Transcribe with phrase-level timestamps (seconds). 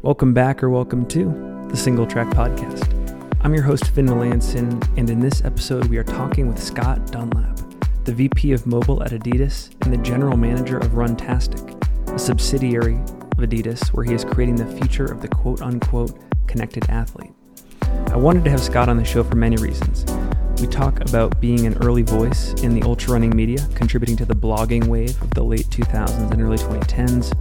[0.00, 2.86] Welcome back or welcome to the Single Track Podcast.
[3.40, 7.58] I'm your host, Finn Melanson, and in this episode, we are talking with Scott Dunlap,
[8.04, 13.38] the VP of Mobile at Adidas and the General Manager of Runtastic, a subsidiary of
[13.38, 17.32] Adidas where he is creating the future of the quote unquote connected athlete.
[17.82, 20.04] I wanted to have Scott on the show for many reasons.
[20.60, 24.36] We talk about being an early voice in the ultra running media, contributing to the
[24.36, 27.34] blogging wave of the late 2000s and early 2010s.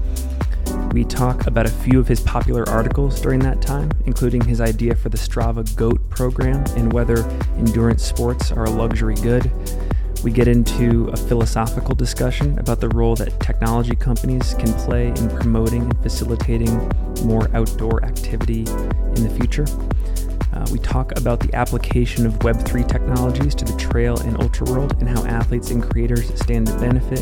[0.92, 4.96] We talk about a few of his popular articles during that time, including his idea
[4.96, 7.24] for the Strava GOAT program and whether
[7.58, 9.52] endurance sports are a luxury good.
[10.24, 15.30] We get into a philosophical discussion about the role that technology companies can play in
[15.30, 16.92] promoting and facilitating
[17.24, 19.66] more outdoor activity in the future.
[20.54, 24.96] Uh, we talk about the application of Web3 technologies to the trail and ultra world
[25.00, 27.22] and how athletes and creators stand to benefit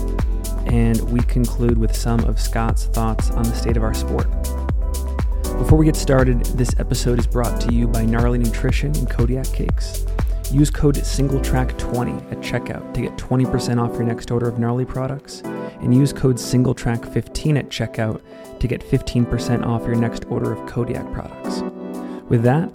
[0.66, 4.32] and we conclude with some of Scott's thoughts on the state of our sport.
[5.58, 9.48] Before we get started, this episode is brought to you by Gnarly Nutrition and Kodiak
[9.54, 10.06] Cakes.
[10.52, 15.42] Use code SingleTrack20 at checkout to get 20% off your next order of Gnarly products,
[15.42, 18.22] and use code SingleTrack15 at checkout
[18.60, 21.62] to get 15% off your next order of Kodiak products.
[22.30, 22.74] With that,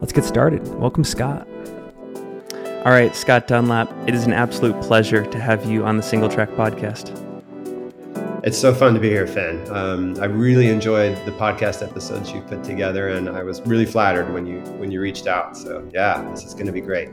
[0.00, 0.66] let's get started.
[0.74, 1.48] Welcome, Scott.
[2.84, 6.28] All right, Scott Dunlap, it is an absolute pleasure to have you on the Single
[6.28, 7.25] Track podcast.
[8.46, 9.60] It's so fun to be here, Finn.
[9.72, 14.32] Um, I really enjoyed the podcast episodes you put together, and I was really flattered
[14.32, 15.56] when you when you reached out.
[15.56, 17.12] So yeah, this is going to be great.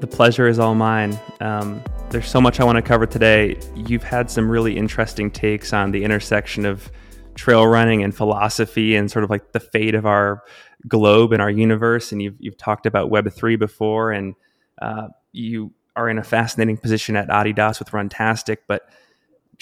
[0.00, 1.16] The pleasure is all mine.
[1.38, 3.56] Um, there's so much I want to cover today.
[3.76, 6.90] You've had some really interesting takes on the intersection of
[7.36, 10.42] trail running and philosophy, and sort of like the fate of our
[10.88, 12.10] globe and our universe.
[12.10, 14.34] And you've you've talked about Web three before, and
[14.80, 18.88] uh, you are in a fascinating position at Adidas with Runtastic, but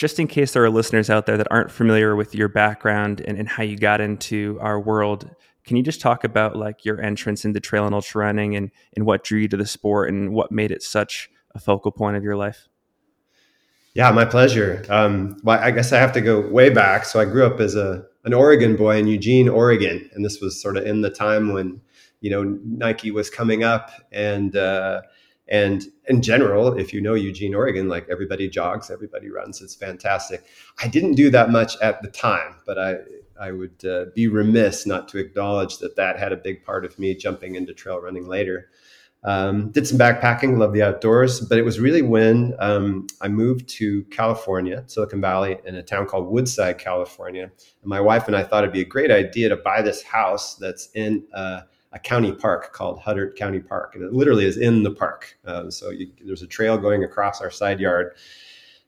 [0.01, 3.37] just in case there are listeners out there that aren't familiar with your background and,
[3.37, 5.29] and how you got into our world,
[5.67, 9.05] can you just talk about like your entrance into trail and ultra running and, and
[9.05, 12.25] what drew you to the sport and what made it such a focal point of
[12.25, 12.67] your life?
[13.93, 14.87] Yeah, my pleasure.
[14.89, 17.05] Um, well, I guess I have to go way back.
[17.05, 20.63] So I grew up as a an Oregon boy in Eugene, Oregon, and this was
[20.63, 21.83] sort of in the time when
[22.23, 25.03] you know Nike was coming up, and uh,
[25.51, 29.61] and in general, if you know Eugene, Oregon, like everybody jogs, everybody runs.
[29.61, 30.45] It's fantastic.
[30.83, 32.99] I didn't do that much at the time, but I
[33.41, 36.99] I would uh, be remiss not to acknowledge that that had a big part of
[36.99, 38.69] me jumping into trail running later.
[39.23, 43.69] Um, did some backpacking, love the outdoors, but it was really when um, I moved
[43.71, 47.43] to California, Silicon Valley, in a town called Woodside, California.
[47.43, 47.53] And
[47.85, 50.89] my wife and I thought it'd be a great idea to buy this house that's
[50.95, 54.91] in uh, a county park called Huddart County Park, and it literally is in the
[54.91, 55.37] park.
[55.45, 58.15] Um, so you, there's a trail going across our side yard,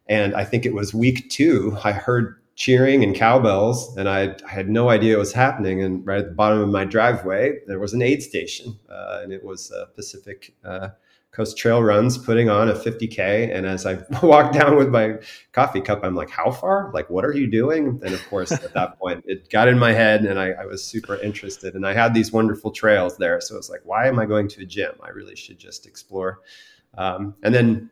[0.07, 1.77] and I think it was week two.
[1.85, 5.83] I heard cheering and cowbells, and I, I had no idea what was happening.
[5.83, 9.33] And right at the bottom of my driveway, there was an aid station, uh, and
[9.33, 10.55] it was Pacific.
[10.65, 10.91] Uh,
[11.33, 13.55] Coast Trail Runs putting on a 50K.
[13.55, 15.15] And as I walked down with my
[15.53, 16.91] coffee cup, I'm like, how far?
[16.93, 18.01] Like, what are you doing?
[18.05, 20.85] And of course, at that point, it got in my head and I, I, was
[20.85, 21.75] super interested.
[21.75, 23.41] And I had these wonderful trails there.
[23.41, 24.93] So it's like, why am I going to a gym?
[25.03, 26.41] I really should just explore.
[26.99, 27.91] Um, and then,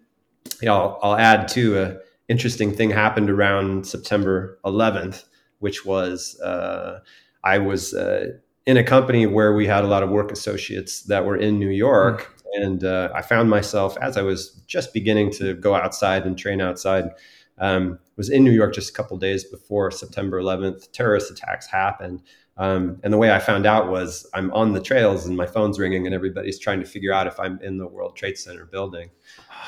[0.61, 1.97] you know, I'll, I'll add to a
[2.31, 5.25] interesting thing happened around September 11th,
[5.59, 7.01] which was uh,
[7.43, 8.33] I was uh,
[8.67, 11.71] in a company where we had a lot of work associates that were in New
[11.71, 12.33] York.
[12.55, 16.61] And uh, I found myself as I was just beginning to go outside and train
[16.61, 17.11] outside.
[17.59, 20.93] Um, was in New York just a couple days before September 11th.
[20.93, 22.23] Terrorist attacks happened,
[22.61, 25.79] um, and the way I found out was I'm on the trails and my phone's
[25.79, 29.11] ringing and everybody's trying to figure out if I'm in the World Trade Center building.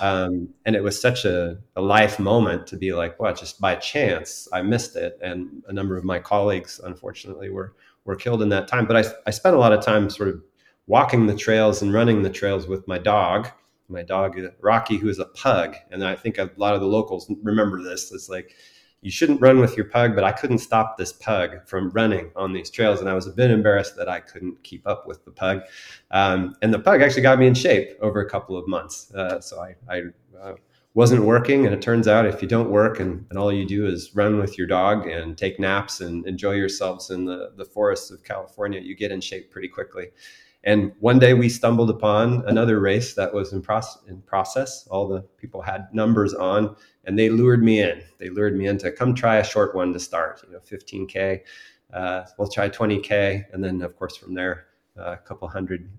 [0.01, 3.77] Um, and it was such a, a, life moment to be like, well, just by
[3.77, 8.51] chance I missed it, and a number of my colleagues, unfortunately, were were killed in
[8.51, 8.87] that time.
[8.87, 10.43] But I, I spent a lot of time sort of
[10.93, 13.49] walking the trails and running the trails with my dog.
[13.89, 17.33] My dog Rocky, who is a pug, and I think a lot of the locals
[17.43, 18.13] remember this.
[18.13, 18.55] It's like
[19.01, 22.53] you shouldn't run with your pug, but I couldn't stop this pug from running on
[22.53, 25.31] these trails, and I was a bit embarrassed that I couldn't keep up with the
[25.31, 25.63] pug.
[26.11, 29.11] Um, and the pug actually got me in shape over a couple of months.
[29.15, 30.03] Uh, so I, I
[30.39, 30.57] uh,
[30.93, 33.87] wasn't working, and it turns out if you don't work and, and all you do
[33.87, 38.11] is run with your dog and take naps and enjoy yourselves in the the forests
[38.11, 40.09] of California, you get in shape pretty quickly.
[40.65, 44.87] And one day we stumbled upon another race that was in, proce- in process.
[44.89, 48.03] All the people had numbers on, and they lured me in.
[48.19, 50.43] They lured me in to come try a short one to start.
[50.47, 51.41] You know, 15k.
[51.93, 54.67] Uh, we'll try 20k, and then of course from there,
[54.99, 55.91] uh, a couple hundred,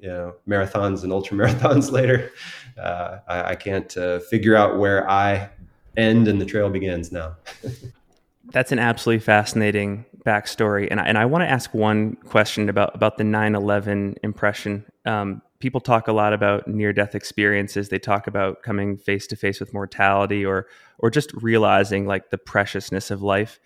[0.00, 2.32] you know, marathons and ultra marathons later.
[2.78, 5.50] Uh, I, I, can't uh, figure out where I
[5.96, 7.36] end and the trail begins now.
[8.52, 12.94] That's an absolutely fascinating backstory, and I, and I want to ask one question about
[12.94, 14.84] about the 9/11 impression.
[15.04, 17.88] Um, people talk a lot about near death experiences.
[17.88, 20.66] They talk about coming face to face with mortality, or
[20.98, 23.60] or just realizing like the preciousness of life.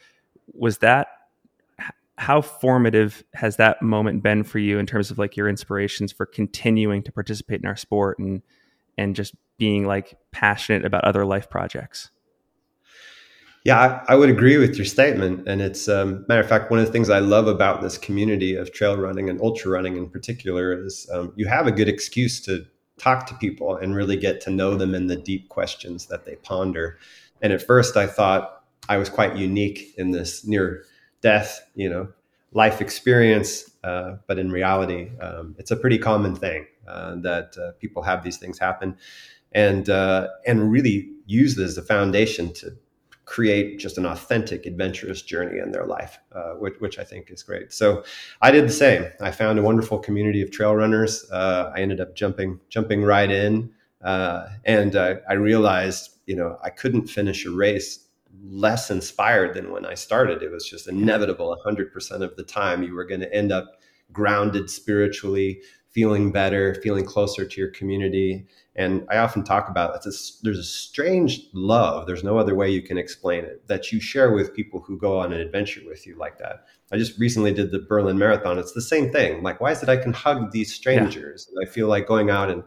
[0.53, 1.09] Was that
[2.17, 6.27] how formative has that moment been for you in terms of like your inspirations for
[6.27, 8.43] continuing to participate in our sport and
[8.97, 12.11] and just being like passionate about other life projects?
[13.65, 15.49] Yeah, I, I, would agree with your statement.
[15.49, 18.55] And it's, um, matter of fact, one of the things I love about this community
[18.55, 22.43] of trail running and ultra running in particular is um, you have a good excuse
[22.43, 22.67] to
[22.99, 26.37] talk to people and really get to know them in the deep questions that they
[26.37, 26.99] ponder.
[27.41, 30.85] And at first, I thought I was quite unique in this near
[31.23, 32.09] death, you know,
[32.53, 33.71] life experience.
[33.83, 38.23] Uh, but in reality, um, it's a pretty common thing uh, that uh, people have
[38.23, 38.97] these things happen,
[39.53, 42.77] and uh, and really use this as a foundation to
[43.25, 47.43] create just an authentic, adventurous journey in their life, uh, which, which, I think is
[47.43, 47.73] great.
[47.73, 48.05] So
[48.43, 49.06] I did the same.
[49.21, 51.25] I found a wonderful community of trail runners.
[51.31, 53.71] Uh, I ended up jumping jumping right in,
[54.03, 58.05] uh, and I realized, you know, I couldn't finish a race
[58.43, 60.43] less inspired than when I started.
[60.43, 61.56] It was just inevitable.
[61.65, 63.81] 100% of the time, you were going to end up
[64.12, 65.62] grounded spiritually,
[65.94, 68.44] feeling better, feeling closer to your community.
[68.75, 72.82] And I often talk about this, there's a strange love, there's no other way you
[72.82, 76.17] can explain it, that you share with people who go on an adventure with you
[76.17, 76.67] like that.
[76.93, 78.58] I just recently did the Berlin Marathon.
[78.58, 79.44] It's the same thing.
[79.44, 81.49] Like, why is it I can hug these strangers?
[81.49, 81.61] Yeah.
[81.61, 82.64] And I feel like going out and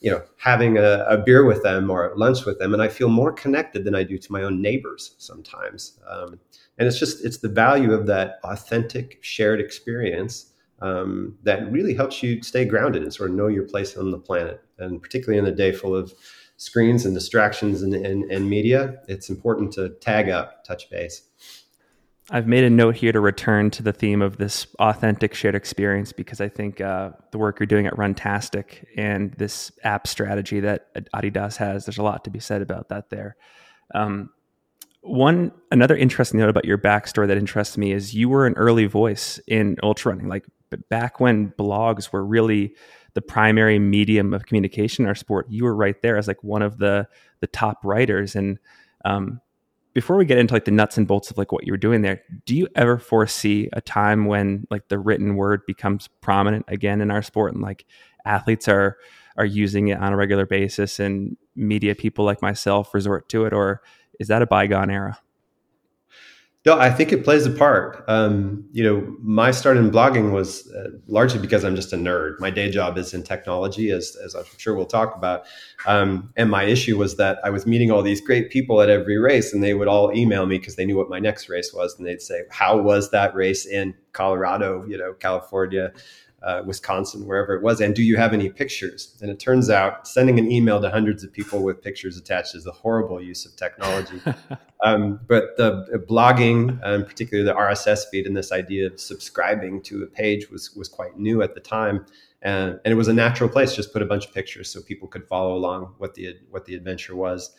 [0.00, 3.08] you know having a, a, beer with them or lunch with them and i feel
[3.08, 6.38] more connected than i do to my own neighbors sometimes um,
[6.76, 12.22] and it's just it's the value of that authentic shared experience um, that really helps
[12.22, 14.62] you stay grounded and sort of know your place on the planet.
[14.78, 16.12] And particularly in a day full of
[16.56, 21.22] screens and distractions and, and, and media, it's important to tag up, touch base.
[22.30, 26.12] I've made a note here to return to the theme of this authentic shared experience
[26.12, 30.92] because I think uh, the work you're doing at Runtastic and this app strategy that
[31.14, 33.36] Adidas has, there's a lot to be said about that there.
[33.94, 34.30] Um,
[35.02, 38.86] one another interesting note about your backstory that interests me is you were an early
[38.86, 40.28] voice in ultra running.
[40.28, 40.44] Like
[40.88, 42.74] back when blogs were really
[43.14, 46.62] the primary medium of communication in our sport, you were right there as like one
[46.62, 47.08] of the
[47.40, 48.36] the top writers.
[48.36, 48.58] And
[49.04, 49.40] um,
[49.94, 52.02] before we get into like the nuts and bolts of like what you were doing
[52.02, 57.00] there, do you ever foresee a time when like the written word becomes prominent again
[57.00, 57.86] in our sport and like
[58.26, 58.98] athletes are
[59.38, 63.52] are using it on a regular basis and media people like myself resort to it,
[63.52, 63.82] or
[64.20, 65.18] is that a bygone era?
[66.66, 68.04] No, I think it plays a part.
[68.08, 72.40] Um, you know, my start in blogging was uh, largely because I'm just a nerd.
[72.40, 75.44] My day job is in technology, as, as I'm sure we'll talk about.
[75.86, 79.16] Um, and my issue was that I was meeting all these great people at every
[79.16, 81.96] race, and they would all email me because they knew what my next race was,
[81.96, 84.84] and they'd say, "How was that race in Colorado?
[84.88, 85.92] You know, California."
[86.46, 89.18] Uh, Wisconsin, wherever it was, and do you have any pictures?
[89.20, 92.66] And it turns out sending an email to hundreds of people with pictures attached is
[92.66, 94.20] a horrible use of technology.
[94.84, 100.04] um, but the blogging, um, particularly the RSS feed, and this idea of subscribing to
[100.04, 102.06] a page was was quite new at the time.
[102.42, 103.74] And, and it was a natural place.
[103.74, 106.76] Just put a bunch of pictures so people could follow along what the what the
[106.76, 107.50] adventure was.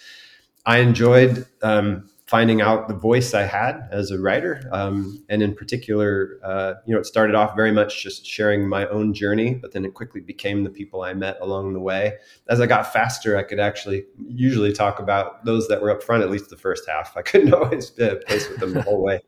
[0.66, 4.62] I enjoyed um, finding out the voice I had as a writer.
[4.74, 8.86] Um, and in particular, uh, you know, it started off very much just sharing my
[8.88, 12.18] own journey, but then it quickly became the people I met along the way.
[12.50, 16.22] As I got faster, I could actually usually talk about those that were up front,
[16.22, 17.16] at least the first half.
[17.16, 19.22] I couldn't always uh, pace with them the whole way.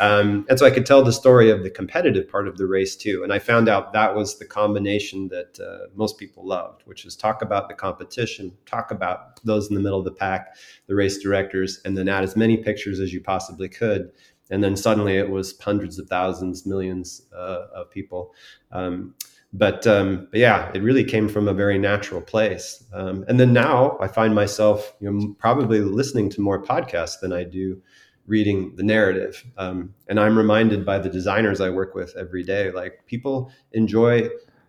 [0.00, 2.96] Um, and so I could tell the story of the competitive part of the race
[2.96, 3.22] too.
[3.22, 7.14] And I found out that was the combination that uh, most people loved, which is
[7.14, 11.18] talk about the competition, talk about those in the middle of the pack, the race
[11.18, 14.10] directors, and then add as many pictures as you possibly could.
[14.50, 18.34] And then suddenly it was hundreds of thousands, millions uh, of people.
[18.72, 19.14] Um,
[19.52, 22.84] but, um, but, yeah, it really came from a very natural place.
[22.94, 27.32] Um, and then now I find myself you know, probably listening to more podcasts than
[27.32, 27.82] I do
[28.30, 29.44] reading the narrative.
[29.58, 34.28] Um, and I'm reminded by the designers I work with every day, like people enjoy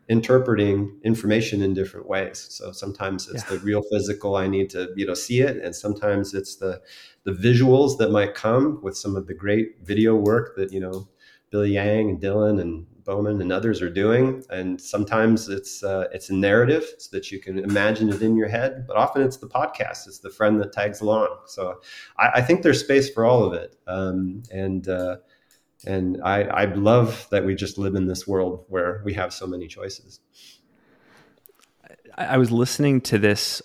[0.09, 2.47] interpreting information in different ways.
[2.49, 3.51] So sometimes it's yeah.
[3.51, 5.57] the real physical, I need to, you know, see it.
[5.63, 6.81] And sometimes it's the,
[7.23, 11.07] the visuals that might come with some of the great video work that, you know,
[11.51, 14.43] Billy Yang and Dylan and Bowman and others are doing.
[14.49, 18.47] And sometimes it's uh, it's a narrative so that you can imagine it in your
[18.47, 20.07] head, but often it's the podcast.
[20.07, 21.29] It's the friend that tags along.
[21.47, 21.81] So
[22.17, 23.75] I, I think there's space for all of it.
[23.87, 25.17] Um, and uh,
[25.85, 29.47] and I, I love that we just live in this world where we have so
[29.47, 30.19] many choices.
[32.17, 33.61] I was listening to this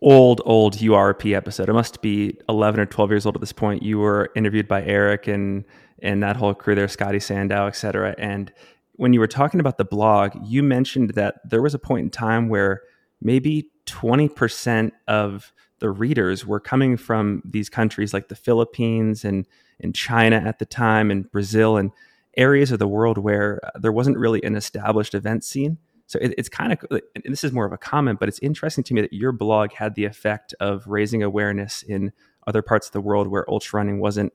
[0.00, 1.68] old old URP episode.
[1.68, 3.82] It must be 11 or 12 years old at this point.
[3.82, 5.64] You were interviewed by Eric and
[6.04, 8.14] and that whole crew there, Scotty Sandow, et cetera.
[8.18, 8.52] And
[8.92, 12.10] when you were talking about the blog, you mentioned that there was a point in
[12.10, 12.82] time where
[13.20, 19.46] maybe 20% of the readers were coming from these countries like the Philippines and,
[19.80, 21.90] and China at the time and Brazil and
[22.36, 25.78] areas of the world where uh, there wasn't really an established event scene.
[26.06, 28.94] So it, it's kind of, this is more of a comment, but it's interesting to
[28.94, 32.12] me that your blog had the effect of raising awareness in
[32.46, 34.32] other parts of the world where ultra running wasn't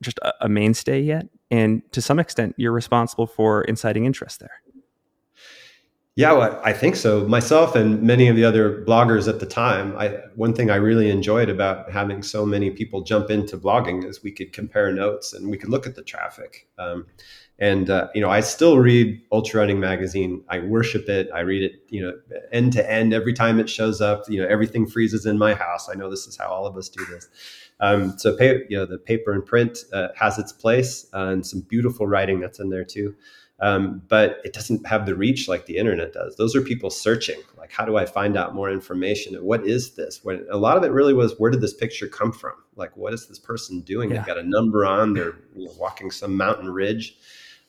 [0.00, 1.28] just a, a mainstay yet.
[1.50, 4.62] And to some extent, you're responsible for inciting interest there.
[6.18, 7.28] Yeah, well, I think so.
[7.28, 11.10] Myself and many of the other bloggers at the time, I, one thing I really
[11.10, 15.48] enjoyed about having so many people jump into blogging is we could compare notes and
[15.48, 16.66] we could look at the traffic.
[16.76, 17.06] Um,
[17.60, 20.42] and uh, you know, I still read Ultra Running magazine.
[20.48, 21.28] I worship it.
[21.32, 22.12] I read it, you know,
[22.50, 23.14] end to end.
[23.14, 25.88] Every time it shows up, you know, everything freezes in my house.
[25.88, 27.28] I know this is how all of us do this.
[27.80, 31.46] Um, so, pay, you know, the paper and print uh, has its place, uh, and
[31.46, 33.14] some beautiful writing that's in there too
[33.60, 36.36] um, but it doesn't have the reach like the internet does.
[36.36, 39.34] Those are people searching, like, how do I find out more information?
[39.34, 40.20] And what is this?
[40.22, 42.52] When a lot of it really was, where did this picture come from?
[42.76, 44.10] Like, what is this person doing?
[44.10, 44.18] Yeah.
[44.18, 45.12] They've got a number on.
[45.12, 47.16] They're walking some mountain ridge.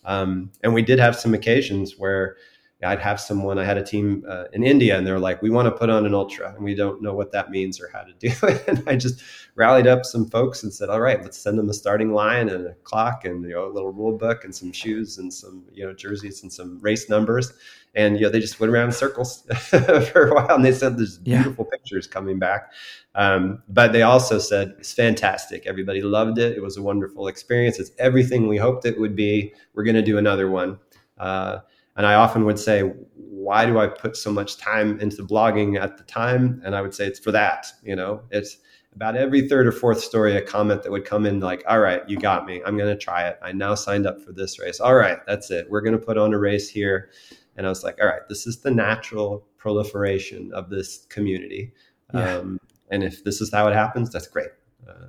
[0.06, 2.38] Um, and we did have some occasions where
[2.82, 5.66] I'd have someone, I had a team uh, in India and they're like, we want
[5.66, 8.14] to put on an ultra and we don't know what that means or how to
[8.14, 8.64] do it.
[8.70, 9.22] And I just
[9.56, 12.68] rallied up some folks and said, all right, let's send them a starting line and
[12.68, 15.86] a clock and, you know, a little rule book and some shoes and some, you
[15.86, 17.52] know, jerseys and some race numbers.
[17.96, 20.98] And, you know, they just went around in circles for a while and they sent
[20.98, 21.42] these yeah.
[21.42, 22.72] beautiful pictures coming back.
[23.16, 25.66] Um, but they also said, it's fantastic.
[25.66, 26.56] Everybody loved it.
[26.56, 27.78] It was a wonderful experience.
[27.78, 29.54] It's everything we hoped it would be.
[29.74, 30.80] We're going to do another one.
[31.18, 31.60] Uh,
[32.00, 35.98] and I often would say, why do I put so much time into blogging at
[35.98, 36.62] the time?
[36.64, 37.68] And I would say it's for that.
[37.84, 38.56] You know, it's
[38.96, 42.08] about every third or fourth story, a comment that would come in like, all right,
[42.08, 42.62] you got me.
[42.66, 43.38] I'm going to try it.
[43.42, 44.80] I now signed up for this race.
[44.80, 45.70] All right, that's it.
[45.70, 47.10] We're going to put on a race here.
[47.58, 51.74] And I was like, all right, this is the natural proliferation of this community.
[52.14, 52.38] Yeah.
[52.38, 54.52] Um, and if this is how it happens, that's great.
[54.88, 55.08] Uh,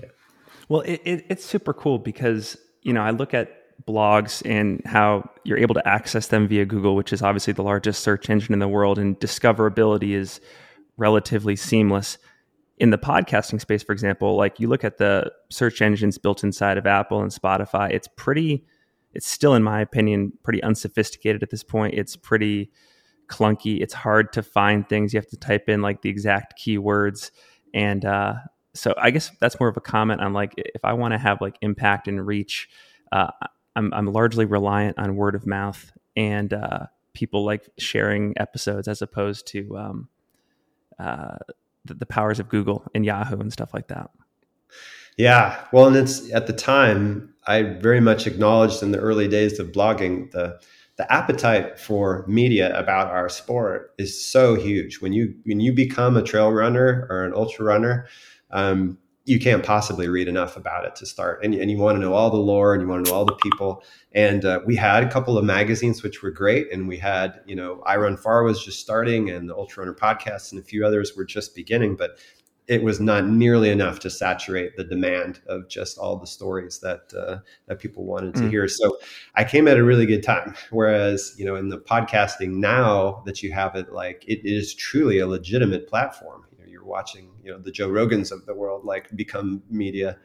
[0.00, 0.10] yeah.
[0.68, 5.28] Well, it, it, it's super cool because, you know, I look at blogs and how
[5.44, 8.58] you're able to access them via Google, which is obviously the largest search engine in
[8.58, 10.40] the world, and discoverability is
[10.96, 12.18] relatively seamless.
[12.78, 16.76] In the podcasting space, for example, like you look at the search engines built inside
[16.76, 18.64] of Apple and Spotify, it's pretty,
[19.12, 21.94] it's still, in my opinion, pretty unsophisticated at this point.
[21.94, 22.72] It's pretty
[23.28, 23.80] clunky.
[23.80, 25.12] It's hard to find things.
[25.12, 27.30] You have to type in like the exact keywords.
[27.72, 28.34] And uh,
[28.74, 31.40] so I guess that's more of a comment on like if I want to have
[31.40, 32.68] like impact and reach,
[33.12, 33.30] uh,
[33.76, 39.02] I'm, I'm largely reliant on word of mouth and uh, people like sharing episodes as
[39.02, 40.08] opposed to um,
[40.98, 41.38] uh,
[41.84, 44.10] the, the, powers of Google and Yahoo and stuff like that.
[45.16, 49.58] Yeah, well, and it's at the time I very much acknowledged in the early days
[49.58, 50.60] of blogging the
[50.96, 55.00] the appetite for media about our sport is so huge.
[55.00, 58.06] When you when you become a trail runner or an ultra runner,
[58.50, 61.42] um, you can't possibly read enough about it to start.
[61.42, 63.24] And, and you want to know all the lore and you want to know all
[63.24, 63.82] the people.
[64.12, 66.70] And uh, we had a couple of magazines which were great.
[66.70, 70.60] And we had, you know, iRunFar was just starting and the Ultra Runner podcast and
[70.60, 71.96] a few others were just beginning.
[71.96, 72.18] But
[72.66, 77.12] it was not nearly enough to saturate the demand of just all the stories that
[77.14, 78.50] uh, that people wanted to mm.
[78.50, 78.68] hear.
[78.68, 78.96] So
[79.34, 80.54] I came at a really good time.
[80.70, 85.18] Whereas you know in the podcasting now that you have it, like it is truly
[85.18, 86.46] a legitimate platform
[86.84, 90.18] watching, you know, the Joe Rogans of the world like become media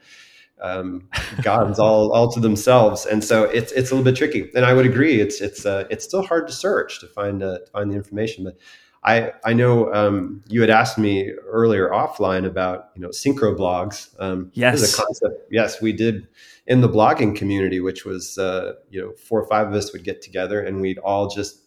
[0.60, 1.08] um,
[1.42, 4.50] gods all all to themselves, and so it's it's a little bit tricky.
[4.54, 7.58] And I would agree, it's it's uh, it's still hard to search to find uh,
[7.58, 8.56] to find the information, but.
[9.02, 14.14] I, I know um, you had asked me earlier offline about you know synchro blogs.
[14.20, 15.50] Um, yes, a concept.
[15.50, 16.28] Yes, we did
[16.66, 20.04] in the blogging community, which was uh, you know four or five of us would
[20.04, 21.59] get together and we'd all just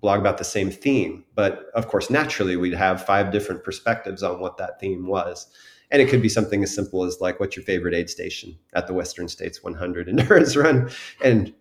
[0.00, 1.24] blog about the same theme.
[1.34, 5.46] But of course, naturally, we'd have five different perspectives on what that theme was.
[5.90, 8.86] And it could be something as simple as like, what's your favorite aid station at
[8.86, 10.90] the Western States 100 endurance run?
[11.22, 11.52] And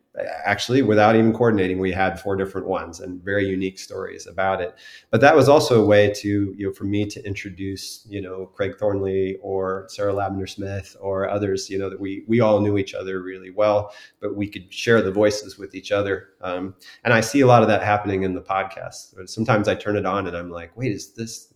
[0.43, 4.75] actually without even coordinating we had four different ones and very unique stories about it.
[5.09, 8.47] But that was also a way to you know for me to introduce you know
[8.47, 12.77] craig thornley or sarah lavender smith or others you know that we we all knew
[12.77, 16.29] each other really well but we could share the voices with each other.
[16.41, 19.29] Um, and i see a lot of that happening in the podcast.
[19.29, 21.50] Sometimes i turn it on and i'm like wait is this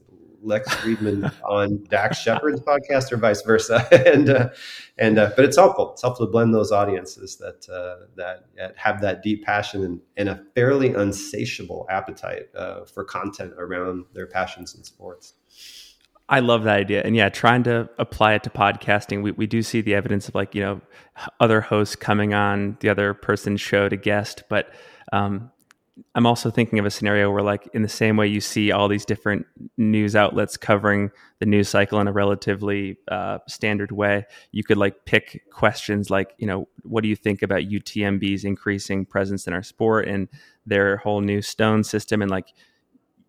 [0.45, 3.87] Lex Fridman on Dax Shepard's podcast or vice versa.
[4.13, 4.49] and uh,
[4.97, 5.91] and uh, but it's helpful.
[5.93, 8.45] It's helpful to blend those audiences that uh, that
[8.77, 14.27] have that deep passion and, and a fairly unsatiable appetite uh, for content around their
[14.27, 15.33] passions in sports.
[16.27, 17.03] I love that idea.
[17.03, 20.33] And yeah, trying to apply it to podcasting, we, we do see the evidence of
[20.33, 20.81] like, you know,
[21.39, 24.43] other hosts coming on the other person's show to guest.
[24.49, 24.73] But
[25.13, 25.51] um,
[26.13, 28.87] I'm also thinking of a scenario where, like, in the same way you see all
[28.87, 29.45] these different
[29.77, 31.09] news outlets covering
[31.39, 36.33] the news cycle in a relatively uh, standard way, you could like pick questions like,
[36.37, 40.27] you know, what do you think about UTMB's increasing presence in our sport and
[40.65, 42.21] their whole new stone system?
[42.21, 42.53] And like,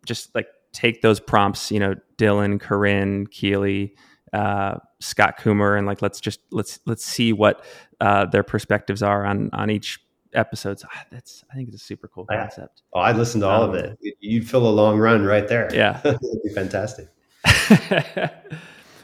[0.05, 3.95] just like take those prompts, you know, Dylan, Corinne, Keely,
[4.33, 7.65] uh, Scott Kummer, and like let's just let's let's see what
[8.01, 10.01] uh, their perspectives are on on each
[10.33, 10.79] episode.
[10.81, 12.83] So ah, that's I think it's a super cool concept.
[12.93, 13.99] Oh, I'd listen to all um, of it.
[14.21, 15.69] You'd fill a long run right there.
[15.73, 17.09] Yeah, it'd be fantastic.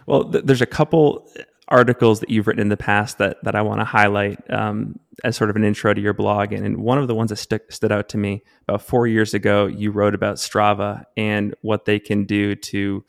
[0.07, 1.29] well, th- there's a couple
[1.69, 5.37] articles that you've written in the past that that I want to highlight um, as
[5.37, 6.53] sort of an intro to your blog.
[6.53, 9.35] And, and one of the ones that st- stood out to me about four years
[9.35, 13.05] ago, you wrote about Strava and what they can do to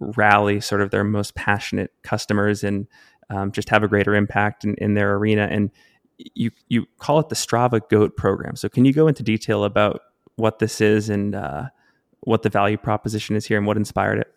[0.00, 2.86] rally sort of their most passionate customers and
[3.30, 5.48] um, just have a greater impact in, in their arena.
[5.50, 5.70] And
[6.18, 8.56] you you call it the Strava Goat program.
[8.56, 10.00] So can you go into detail about
[10.36, 11.66] what this is and uh,
[12.20, 14.32] what the value proposition is here and what inspired it?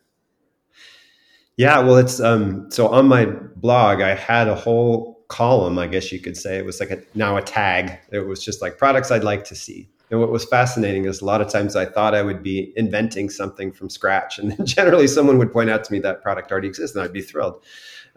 [1.57, 6.11] Yeah, well, it's um, so on my blog, I had a whole column, I guess
[6.11, 6.57] you could say.
[6.57, 7.97] It was like a now a tag.
[8.11, 9.89] It was just like products I'd like to see.
[10.09, 13.29] And what was fascinating is a lot of times I thought I would be inventing
[13.29, 16.67] something from scratch, and then generally someone would point out to me that product already
[16.67, 17.63] exists, and I'd be thrilled.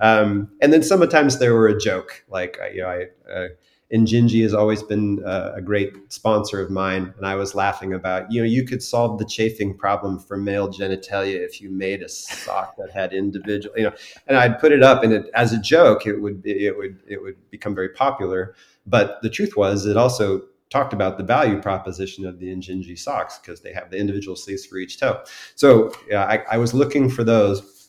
[0.00, 3.30] Um, and then sometimes they were a joke, like you know, I.
[3.30, 3.48] Uh,
[3.92, 7.12] Injinji has always been uh, a great sponsor of mine.
[7.16, 10.68] And I was laughing about, you know, you could solve the chafing problem for male
[10.68, 13.92] genitalia if you made a sock that had individual, you know,
[14.28, 17.20] and I'd put it up and it, as a joke, it would, it would, it
[17.20, 18.54] would become very popular.
[18.86, 23.40] But the truth was it also talked about the value proposition of the Injinji socks
[23.40, 25.20] because they have the individual sleeves for each toe.
[25.56, 27.79] So yeah, I, I was looking for those.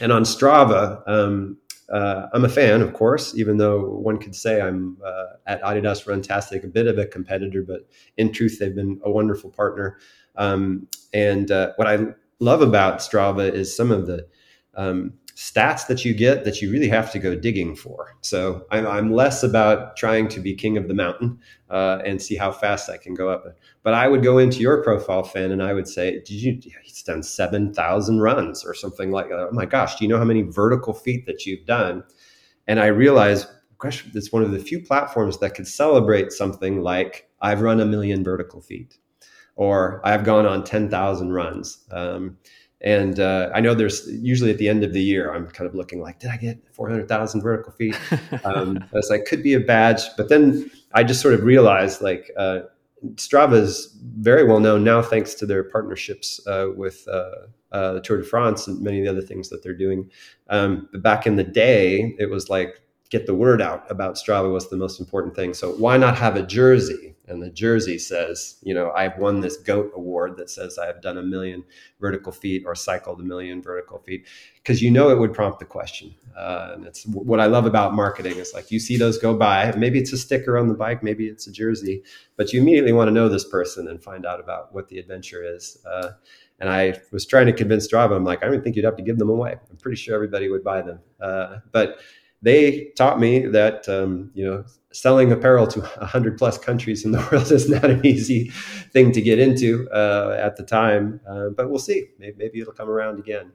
[0.00, 1.58] And on Strava, um,
[1.92, 6.06] uh, I'm a fan, of course, even though one could say I'm uh, at Adidas
[6.06, 9.98] Runtastic a bit of a competitor, but in truth, they've been a wonderful partner.
[10.36, 11.98] Um, and uh, what I
[12.40, 14.26] love about Strava is some of the
[14.74, 18.14] um, stats that you get that you really have to go digging for.
[18.20, 21.38] So I'm, I'm less about trying to be king of the mountain
[21.70, 23.44] uh, and see how fast I can go up.
[23.82, 26.60] But I would go into your profile, Finn, and I would say, "Did you?
[26.82, 29.48] He's done seven thousand runs or something like that.
[29.50, 29.96] Oh my gosh!
[29.96, 32.04] Do you know how many vertical feet that you've done?"
[32.68, 37.28] And I realized, gosh, it's one of the few platforms that could celebrate something like
[37.40, 38.98] I've run a million vertical feet,
[39.56, 41.84] or I've gone on ten thousand runs.
[41.90, 42.36] Um,
[42.82, 45.74] and uh, I know there's usually at the end of the year, I'm kind of
[45.74, 47.96] looking like, did I get 400,000 vertical feet?
[48.44, 50.02] Um, I was like, could be a badge.
[50.16, 52.60] But then I just sort of realized like uh,
[53.14, 58.18] Strava is very well known now, thanks to their partnerships uh, with uh, uh, Tour
[58.18, 60.10] de France and many of the other things that they're doing.
[60.48, 62.80] Um, but back in the day, it was like,
[63.12, 65.52] get the word out about Strava was the most important thing.
[65.52, 69.58] So why not have a jersey and the jersey says, you know, I've won this
[69.58, 71.62] GOAT award that says I've done a million
[72.00, 75.66] vertical feet or cycled a million vertical feet, because you know it would prompt the
[75.66, 76.14] question.
[76.34, 79.72] Uh, and it's what I love about marketing is like you see those go by.
[79.76, 82.02] Maybe it's a sticker on the bike, maybe it's a jersey,
[82.36, 85.44] but you immediately want to know this person and find out about what the adventure
[85.44, 85.76] is.
[85.86, 86.12] Uh,
[86.60, 88.16] and I was trying to convince Strava.
[88.16, 89.56] I'm like, I don't think you'd have to give them away.
[89.70, 91.00] I'm pretty sure everybody would buy them.
[91.20, 91.98] Uh, but
[92.42, 97.28] they taught me that um, you know selling apparel to 100 plus countries in the
[97.32, 98.50] world is not an easy
[98.92, 102.08] thing to get into uh, at the time uh, but we'll see.
[102.18, 103.52] Maybe, maybe, it'll come around again.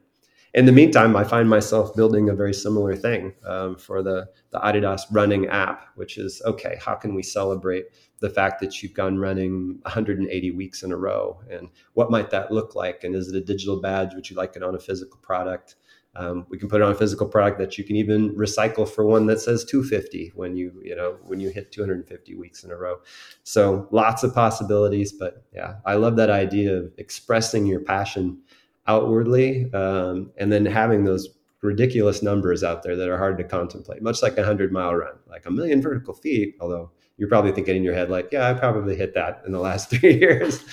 [0.53, 4.59] In the meantime i find myself building a very similar thing um, for the, the
[4.59, 7.85] adidas running app which is okay how can we celebrate
[8.19, 11.39] the fact that you've gone running 180 weeks in a row?
[11.51, 13.03] And what might that look like?
[13.03, 14.13] And is it a digital badge?
[14.15, 15.75] Would you like it on a physical product
[16.17, 19.05] um, we can put it on a physical product that you can even recycle for
[19.05, 22.75] one that says 250 when you you know when you hit 250 weeks in a
[22.75, 22.97] row.
[23.43, 28.39] So lots of possibilities, but yeah, I love that idea of expressing your passion
[28.87, 31.29] outwardly um, and then having those
[31.61, 35.15] ridiculous numbers out there that are hard to contemplate, much like a hundred mile run,
[35.27, 36.55] like a million vertical feet.
[36.59, 39.59] Although you're probably thinking in your head, like, yeah, I probably hit that in the
[39.59, 40.63] last three years.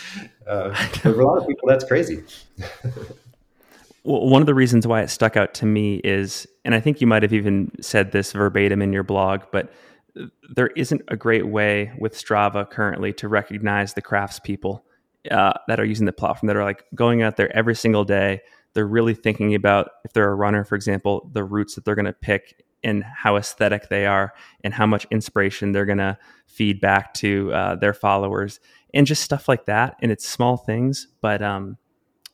[0.47, 2.23] Uh, for a lot of people, that's crazy.
[4.05, 7.01] Well, one of the reasons why it stuck out to me is, and I think
[7.01, 9.73] you might have even said this verbatim in your blog, but
[10.55, 14.83] there isn't a great way with Strava currently to recognize the craftspeople
[15.31, 18.43] uh, that are using the platform that are like going out there every single day.
[18.75, 22.05] They're really thinking about if they're a runner, for example, the routes that they're going
[22.05, 26.81] to pick and how aesthetic they are and how much inspiration they're going to feed
[26.81, 28.61] back to uh, their followers
[28.93, 29.97] and just stuff like that.
[30.03, 31.79] And it's small things, but um,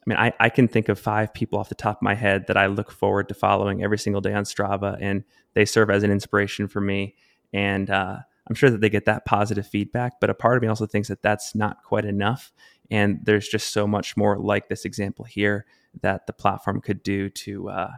[0.06, 2.46] I mean, I, I can think of five people off the top of my head
[2.46, 6.02] that I look forward to following every single day on Strava, and they serve as
[6.02, 7.16] an inspiration for me.
[7.52, 10.68] And uh, I'm sure that they get that positive feedback, but a part of me
[10.68, 12.52] also thinks that that's not quite enough.
[12.90, 15.66] And there's just so much more like this example here
[16.00, 17.90] that the platform could do to uh,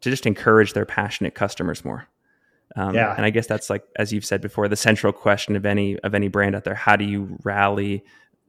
[0.00, 2.08] to just encourage their passionate customers more.
[2.76, 3.14] Um, yeah.
[3.16, 6.14] And I guess that's like, as you've said before, the central question of any of
[6.14, 6.74] any brand out there.
[6.74, 8.04] How do you rally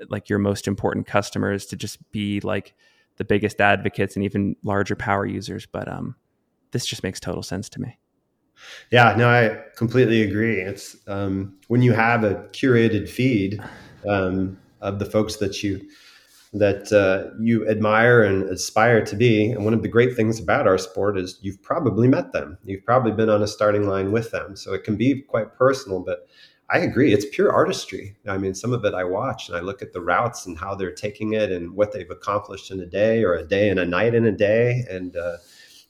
[0.09, 2.73] like your most important customers to just be like
[3.17, 5.65] the biggest advocates and even larger power users?
[5.65, 6.15] But um,
[6.71, 7.97] this just makes total sense to me.
[8.91, 10.61] Yeah, no, I completely agree.
[10.61, 13.61] It's um, when you have a curated feed
[14.07, 15.81] um, of the folks that you
[16.53, 19.51] that uh, you admire and aspire to be.
[19.51, 22.57] And one of the great things about our sport is you've probably met them.
[22.65, 24.57] You've probably been on a starting line with them.
[24.57, 26.27] So it can be quite personal, but
[26.73, 27.13] I agree.
[27.13, 28.15] It's pure artistry.
[28.27, 30.73] I mean, some of it I watch and I look at the routes and how
[30.73, 33.85] they're taking it and what they've accomplished in a day or a day and a
[33.85, 34.85] night in a day.
[34.89, 35.37] And uh,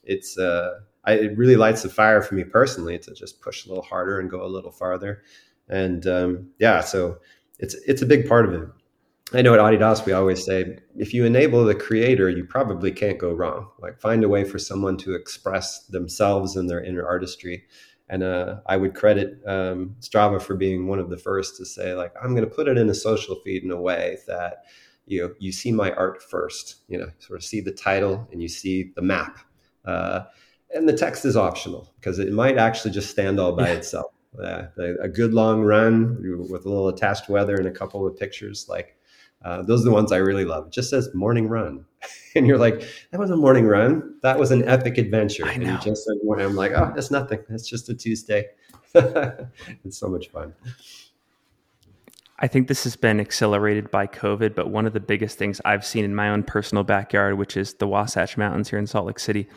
[0.02, 3.68] it's, uh, I, it really lights the fire for me personally to just push a
[3.68, 5.22] little harder and go a little farther.
[5.68, 7.18] And um, yeah, so
[7.58, 8.68] it's it's a big part of it.
[9.32, 13.18] I know at Adidas we always say if you enable the creator, you probably can't
[13.18, 13.68] go wrong.
[13.78, 17.64] Like find a way for someone to express themselves and their inner artistry.
[18.12, 21.94] And uh, I would credit um, Strava for being one of the first to say
[21.94, 24.66] like I'm going to put it in a social feed in a way that
[25.06, 26.82] you know you see my art first.
[26.88, 29.38] You know, sort of see the title and you see the map.
[29.86, 30.24] Uh,
[30.74, 33.74] and the text is optional because it might actually just stand all by yeah.
[33.76, 34.12] itself.
[34.38, 36.16] Uh, a, a good long run
[36.50, 38.96] with a little attached weather and a couple of pictures like
[39.44, 40.66] uh, those are the ones I really love.
[40.66, 41.84] It just says morning run.
[42.34, 44.16] and you're like, that was a morning run.
[44.22, 45.46] That was an epic adventure.
[45.46, 45.68] I know.
[45.68, 46.46] And you just said morning.
[46.46, 47.40] I'm like, oh, that's nothing.
[47.48, 48.46] That's just a Tuesday.
[48.94, 50.54] it's so much fun.
[52.38, 55.86] I think this has been accelerated by COVID, but one of the biggest things I've
[55.86, 59.20] seen in my own personal backyard, which is the Wasatch Mountains here in Salt Lake
[59.20, 59.48] City,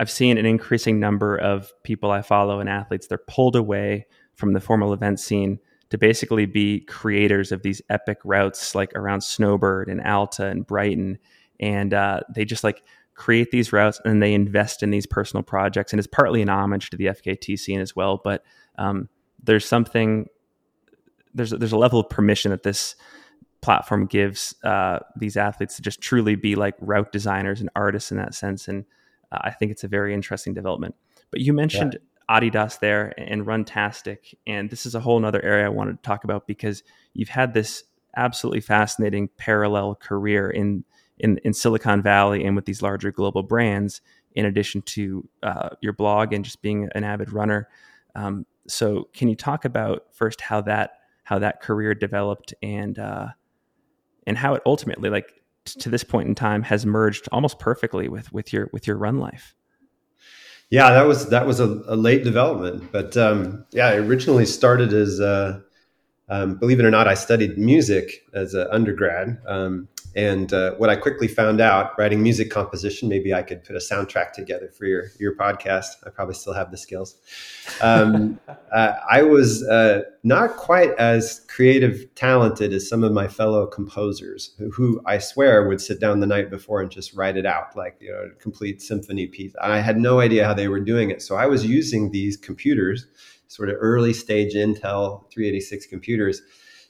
[0.00, 3.06] I've seen an increasing number of people I follow and athletes.
[3.06, 5.60] They're pulled away from the formal event scene
[5.92, 11.18] to basically be creators of these epic routes like around Snowbird and Alta and Brighton.
[11.60, 15.92] And uh, they just like create these routes and they invest in these personal projects.
[15.92, 18.22] And it's partly an homage to the FKT scene as well.
[18.24, 18.42] But
[18.78, 19.10] um,
[19.42, 20.30] there's something,
[21.34, 22.96] there's, there's a level of permission that this
[23.60, 28.16] platform gives uh, these athletes to just truly be like route designers and artists in
[28.16, 28.66] that sense.
[28.66, 28.86] And
[29.30, 30.94] uh, I think it's a very interesting development.
[31.30, 32.11] But you mentioned yeah.
[32.32, 34.34] Adidas there and Runtastic.
[34.46, 37.52] And this is a whole other area I wanted to talk about because you've had
[37.52, 37.84] this
[38.16, 40.84] absolutely fascinating parallel career in,
[41.18, 44.00] in, in Silicon Valley and with these larger global brands,
[44.34, 47.68] in addition to uh, your blog and just being an avid runner.
[48.14, 50.92] Um, so can you talk about first how that
[51.24, 53.28] how that career developed and uh,
[54.26, 58.08] and how it ultimately like t- to this point in time has merged almost perfectly
[58.08, 59.54] with with your with your run life?
[60.72, 64.94] Yeah, that was that was a, a late development, but um, yeah, I originally started
[64.94, 65.60] as uh,
[66.30, 70.90] um, believe it or not, I studied music as an undergrad, um, and uh, what
[70.90, 74.84] I quickly found out, writing music composition, maybe I could put a soundtrack together for
[74.84, 75.86] your your podcast.
[76.06, 77.16] I probably still have the skills.
[77.80, 78.38] Um,
[78.72, 84.54] uh, I was uh, not quite as creative, talented as some of my fellow composers,
[84.58, 87.74] who, who, I swear would sit down the night before and just write it out,
[87.74, 89.54] like you know, a complete symphony piece.
[89.62, 93.06] I had no idea how they were doing it, so I was using these computers,
[93.48, 96.42] sort of early stage Intel 386 computers,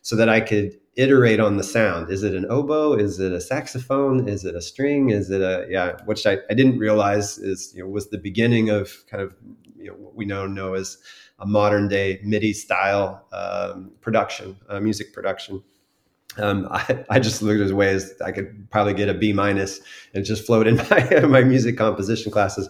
[0.02, 2.10] so that I could iterate on the sound.
[2.10, 2.94] Is it an oboe?
[2.94, 4.28] Is it a saxophone?
[4.28, 5.10] Is it a string?
[5.10, 5.96] Is it a yeah?
[6.04, 9.34] Which I, I didn't realize is you know was the beginning of kind of
[9.76, 10.98] you know what we now know as
[11.38, 15.62] a modern day MIDI style um, production, uh, music production.
[16.38, 19.80] Um, I, I, just looked at ways I could probably get a B minus
[20.14, 22.68] and just float in my my music composition classes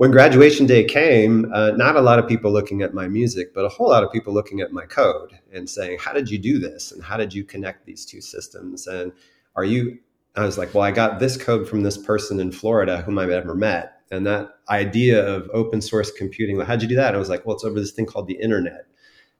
[0.00, 3.66] when graduation day came, uh, not a lot of people looking at my music, but
[3.66, 6.58] a whole lot of people looking at my code and saying, How did you do
[6.58, 6.90] this?
[6.90, 8.86] And how did you connect these two systems?
[8.86, 9.12] And
[9.56, 9.98] are you,
[10.36, 13.28] I was like, Well, I got this code from this person in Florida whom I've
[13.28, 14.00] ever met.
[14.10, 17.08] And that idea of open source computing, how'd you do that?
[17.08, 18.86] And I was like, Well, it's over this thing called the internet.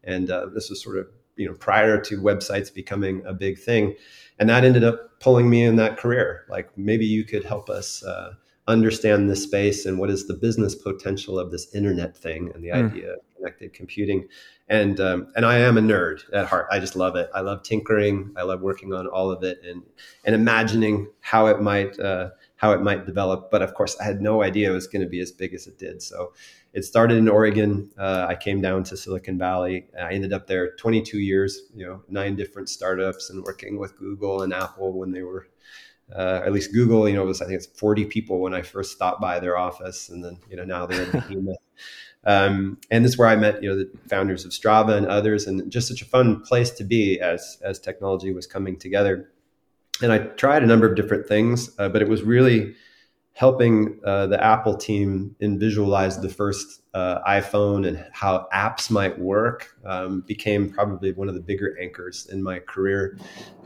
[0.04, 3.94] And uh, this was sort of, you know, prior to websites becoming a big thing.
[4.38, 6.44] And that ended up pulling me in that career.
[6.50, 8.04] Like maybe you could help us.
[8.04, 8.34] Uh,
[8.70, 12.68] understand this space and what is the business potential of this internet thing and the
[12.68, 12.90] mm.
[12.90, 14.28] idea of connected computing.
[14.68, 16.68] And um, and I am a nerd at heart.
[16.70, 17.28] I just love it.
[17.34, 18.32] I love tinkering.
[18.36, 19.82] I love working on all of it and
[20.24, 23.50] and imagining how it might uh, how it might develop.
[23.50, 25.66] But of course, I had no idea it was going to be as big as
[25.66, 26.02] it did.
[26.02, 26.32] So
[26.72, 27.90] it started in Oregon.
[27.98, 29.86] Uh, I came down to Silicon Valley.
[30.00, 31.62] I ended up there 22 years.
[31.74, 35.48] You know, nine different startups and working with Google and Apple when they were
[36.14, 38.92] Uh, at least Google, you know, was I think it's 40 people when I first
[38.92, 41.56] stopped by their office, and then you know now they're a behemoth.
[42.22, 45.46] Um, and this is where I met, you know, the founders of Strava and others,
[45.46, 49.30] and just such a fun place to be as as technology was coming together.
[50.02, 52.74] And I tried a number of different things, uh, but it was really
[53.32, 59.18] helping uh, the Apple team in visualize the first uh, iPhone and how apps might
[59.18, 63.16] work um, became probably one of the bigger anchors in my career.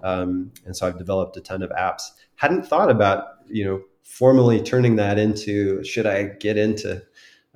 [0.03, 2.03] Um, and so I've developed a ton of apps.
[2.37, 7.03] Hadn't thought about, you know, formally turning that into should I get into,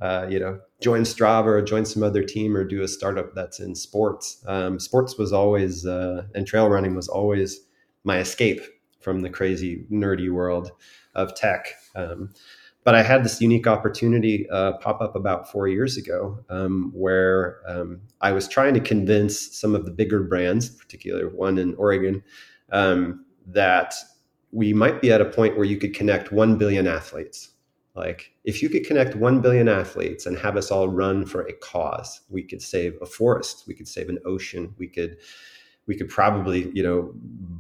[0.01, 3.61] uh, you know, join Strava or join some other team or do a startup that's
[3.61, 4.43] in sports.
[4.47, 7.61] Um, sports was always, uh, and trail running was always
[8.05, 8.61] my escape
[9.01, 10.71] from the crazy nerdy world
[11.15, 11.75] of tech.
[11.95, 12.31] Um,
[12.85, 17.61] but I had this unique opportunity uh, pop up about four years ago um, where
[17.69, 22.23] um, I was trying to convince some of the bigger brands, particularly one in Oregon,
[22.73, 23.95] um, that
[24.53, 27.51] we might be at a point where you could connect 1 billion athletes.
[27.95, 31.53] Like, if you could connect 1 billion athletes and have us all run for a
[31.53, 35.19] cause, we could save a forest, we could save an ocean, we could
[35.89, 37.11] we could probably you know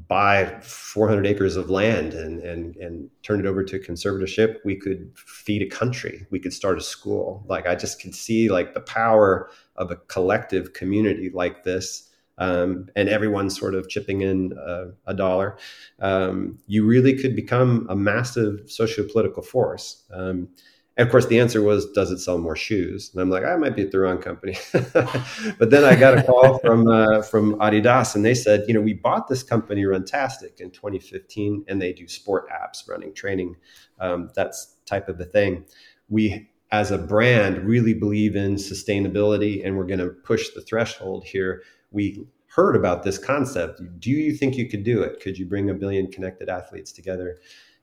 [0.06, 4.58] buy 400 acres of land and and and turn it over to conservatorship.
[4.64, 6.26] We could feed a country.
[6.30, 7.42] We could start a school.
[7.48, 12.07] Like i just can see like the power of a collective community like this
[12.38, 15.58] um, and everyone sort of chipping in uh, a dollar,
[16.00, 20.04] um, you really could become a massive socio-political force.
[20.12, 20.48] Um,
[20.96, 23.10] and of course, the answer was, does it sell more shoes?
[23.12, 24.56] And I'm like, I might be at the wrong company.
[24.72, 28.80] but then I got a call from uh, from Adidas, and they said, you know,
[28.80, 33.54] we bought this company, Runtastic, in 2015, and they do sport apps, running, training,
[34.00, 35.66] um, that's type of a thing.
[36.08, 41.24] We as a brand really believe in sustainability and we're going to push the threshold
[41.24, 43.80] here we heard about this concept.
[44.00, 45.20] Do you think you could do it?
[45.20, 47.38] Could you bring a billion connected athletes together?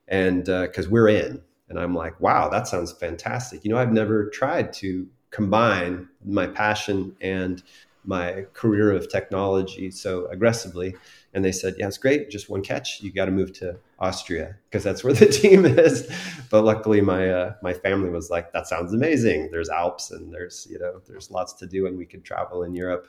[0.08, 3.64] And because uh, we're in, and I'm like, wow, that sounds fantastic.
[3.64, 7.62] You know, I've never tried to combine my passion and
[8.04, 10.94] my career of technology so aggressively.
[11.34, 12.30] And they said, yeah, it's great.
[12.30, 13.02] Just one catch.
[13.02, 16.10] You got to move to Austria because that's where the team is.
[16.50, 19.50] But luckily, my uh, my family was like, that sounds amazing.
[19.50, 22.74] There's Alps and there's you know there's lots to do, and we could travel in
[22.74, 23.08] Europe.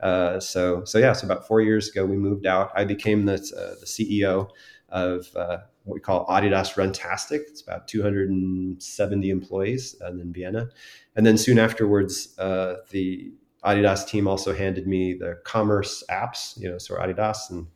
[0.00, 2.70] Uh, so so yeah, so about four years ago we moved out.
[2.74, 4.48] I became the uh, the CEO
[4.90, 7.40] of uh, what we call Adidas Runtastic.
[7.48, 10.68] It's about 270 employees and in Vienna,
[11.16, 13.32] and then soon afterwards uh, the
[13.64, 17.66] Adidas team also handed me the commerce apps, you know, so Adidas and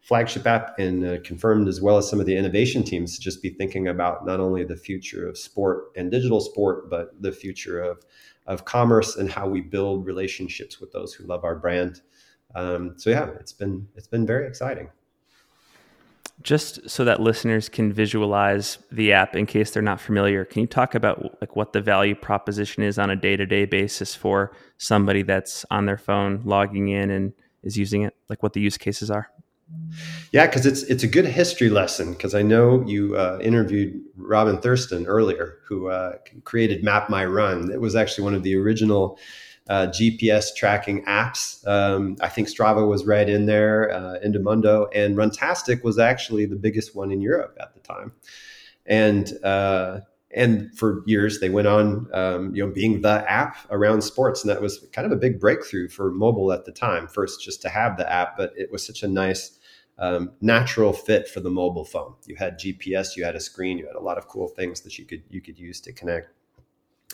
[0.00, 3.42] flagship app, and uh, confirmed as well as some of the innovation teams to just
[3.42, 7.78] be thinking about not only the future of sport and digital sport, but the future
[7.78, 8.04] of
[8.48, 12.00] of commerce and how we build relationships with those who love our brand.
[12.54, 14.88] Um, so yeah, it's been it's been very exciting.
[16.42, 20.66] Just so that listeners can visualize the app in case they're not familiar, can you
[20.66, 24.52] talk about like what the value proposition is on a day to day basis for
[24.78, 27.32] somebody that's on their phone logging in and
[27.62, 28.14] is using it?
[28.30, 29.30] Like what the use cases are?
[30.32, 32.12] Yeah, because it's it's a good history lesson.
[32.12, 37.70] Because I know you uh, interviewed Robin Thurston earlier, who uh, created Map My Run.
[37.72, 39.18] It was actually one of the original
[39.68, 41.66] uh, GPS tracking apps.
[41.66, 46.56] Um, I think Strava was right in there, uh, Endomondo, and Runtastic was actually the
[46.56, 48.12] biggest one in Europe at the time.
[48.86, 50.00] And uh,
[50.30, 54.50] and for years they went on um, you know being the app around sports and
[54.50, 57.68] that was kind of a big breakthrough for mobile at the time first just to
[57.70, 59.57] have the app but it was such a nice
[59.98, 62.14] um, natural fit for the mobile phone.
[62.26, 64.98] You had GPS, you had a screen, you had a lot of cool things that
[64.98, 66.30] you could you could use to connect.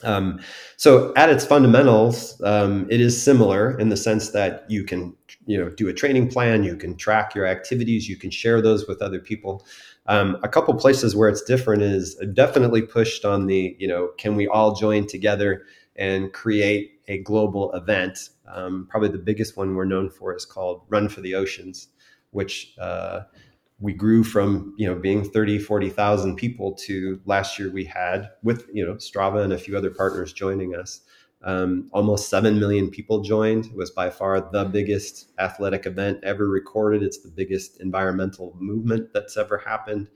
[0.03, 0.41] Um,
[0.77, 5.17] so at its fundamentals, um, it is similar in the sense that you can
[5.47, 8.87] you know do a training plan, you can track your activities, you can share those
[8.87, 9.65] with other people.
[10.07, 14.37] Um, a couple places where it's different is definitely pushed on the you know can
[14.37, 15.65] we all join together
[15.97, 18.31] and create a global event.
[18.53, 21.89] Um, probably the biggest one we're known for is called Run for the Oceans
[22.35, 23.21] which uh,
[23.81, 28.67] we grew from you know being 30 40,000 people to last year we had with
[28.73, 31.01] you know Strava and a few other partners joining us.
[31.47, 36.49] Um, almost 7 million people joined it was by far the biggest athletic event ever
[36.49, 37.03] recorded.
[37.03, 40.09] It's the biggest environmental movement that's ever happened.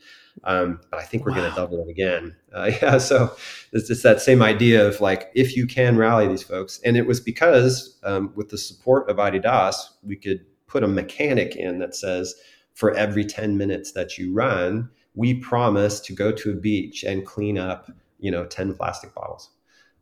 [0.44, 1.38] Um, but I think we're wow.
[1.40, 2.34] going to double it again.
[2.54, 3.36] Uh, yeah so
[3.72, 7.06] it's, it's that same idea of like if you can rally these folks and it
[7.06, 11.94] was because um, with the support of Adidas we could put a mechanic in that
[11.94, 12.34] says
[12.74, 17.26] for every 10 minutes that you run, we promise to go to a beach and
[17.26, 19.50] clean up, you know, 10 plastic bottles.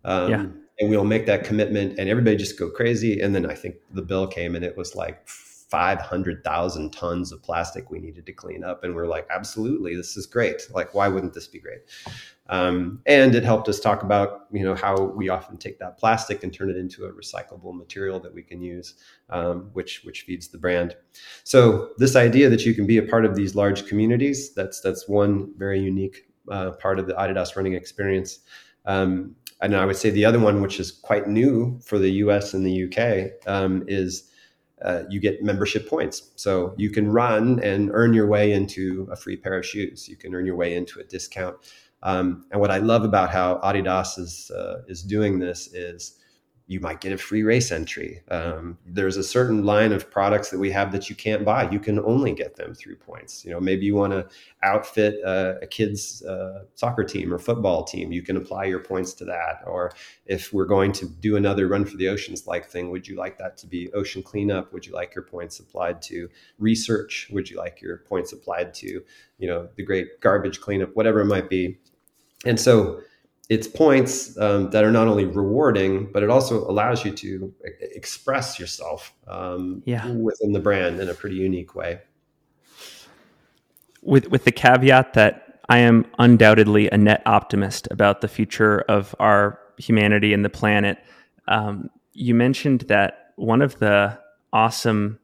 [0.05, 0.46] Um, yeah.
[0.79, 3.20] And we'll make that commitment and everybody just go crazy.
[3.20, 5.26] And then I think the bill came and it was like
[5.68, 8.85] 500,000 tons of plastic we needed to clean up.
[8.85, 10.62] And we're like, absolutely, this is great.
[10.70, 11.81] Like, why wouldn't this be great?
[12.48, 16.44] Um, and it helped us talk about, you know, how we often take that plastic
[16.44, 18.94] and turn it into a recyclable material that we can use,
[19.31, 20.96] um, which which feeds the brand.
[21.42, 25.09] So this idea that you can be a part of these large communities, that's that's
[25.09, 28.40] one very unique uh, part of the Adidas running experience.
[28.85, 32.55] Um, and I would say the other one, which is quite new for the US
[32.55, 34.31] and the UK, um, is
[34.83, 36.31] uh, you get membership points.
[36.37, 40.09] So you can run and earn your way into a free pair of shoes.
[40.09, 41.57] You can earn your way into a discount.
[42.03, 46.19] Um, and what I love about how Adidas is uh, is doing this is
[46.68, 48.20] you might get a free race entry.
[48.29, 51.70] Um, there's a certain line of products that we have that you can't buy.
[51.70, 53.44] You can only get them through points.
[53.44, 54.26] You know, maybe you want to
[54.64, 58.11] outfit a, a kid's uh, soccer team or football team.
[58.11, 59.62] You can apply your points to that.
[59.64, 59.92] Or
[60.26, 63.38] if we're going to do another run for the oceans like thing, would you like
[63.38, 64.72] that to be ocean cleanup?
[64.72, 67.29] Would you like your points applied to research?
[67.31, 69.02] Would you like your points applied to,
[69.38, 71.79] you know, the great garbage cleanup, whatever it might be?
[72.44, 73.00] And so
[73.48, 78.59] it's points um, that are not only rewarding, but it also allows you to express
[78.59, 80.06] yourself um, yeah.
[80.11, 82.00] within the brand in a pretty unique way.
[84.02, 89.14] With with the caveat that I am undoubtedly a net optimist about the future of
[89.18, 90.98] our humanity and the planet.
[91.48, 94.18] Um, you mentioned that one of the
[94.52, 95.18] awesome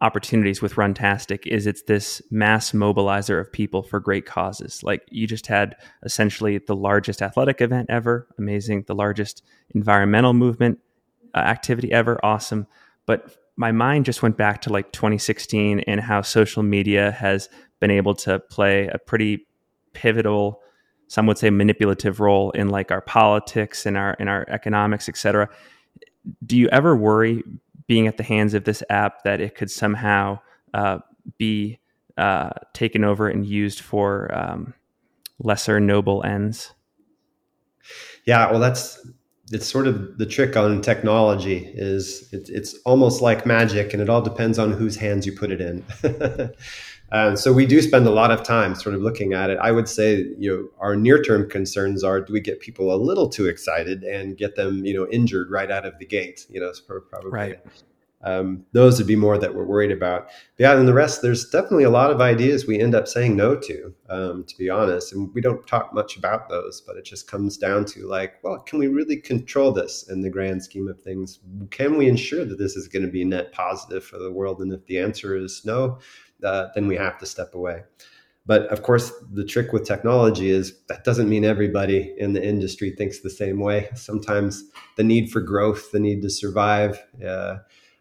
[0.00, 4.82] opportunities with Runtastic is it's this mass mobilizer of people for great causes.
[4.82, 9.42] Like you just had essentially the largest athletic event ever, amazing, the largest
[9.74, 10.78] environmental movement
[11.34, 12.66] uh, activity ever, awesome.
[13.06, 17.48] But my mind just went back to like 2016 and how social media has
[17.80, 19.46] been able to play a pretty
[19.94, 20.62] pivotal
[21.08, 25.16] some would say manipulative role in like our politics and our in our economics, et
[25.16, 25.48] cetera.
[26.44, 27.42] Do you ever worry
[27.88, 30.38] being at the hands of this app that it could somehow
[30.74, 30.98] uh,
[31.38, 31.80] be
[32.16, 34.74] uh, taken over and used for um,
[35.40, 36.72] lesser noble ends.
[38.26, 39.04] Yeah, well, that's
[39.50, 44.10] it's sort of the trick on technology is it, it's almost like magic, and it
[44.10, 45.82] all depends on whose hands you put it in.
[47.10, 49.58] Uh, so we do spend a lot of time sort of looking at it.
[49.60, 53.28] I would say, you know, our near-term concerns are: do we get people a little
[53.28, 56.46] too excited and get them, you know, injured right out of the gate?
[56.50, 56.72] You know,
[57.08, 57.60] probably right.
[58.22, 60.26] Um, those would be more that we're worried about.
[60.56, 63.36] But yeah, and the rest, there's definitely a lot of ideas we end up saying
[63.36, 65.12] no to, um, to be honest.
[65.12, 68.58] And we don't talk much about those, but it just comes down to like, well,
[68.58, 71.38] can we really control this in the grand scheme of things?
[71.70, 74.60] Can we ensure that this is going to be net positive for the world?
[74.60, 75.98] And if the answer is no,
[76.44, 77.82] uh, then we have to step away.
[78.46, 82.90] But of course, the trick with technology is that doesn't mean everybody in the industry
[82.90, 83.90] thinks the same way.
[83.94, 84.64] Sometimes
[84.96, 87.58] the need for growth, the need to survive, uh,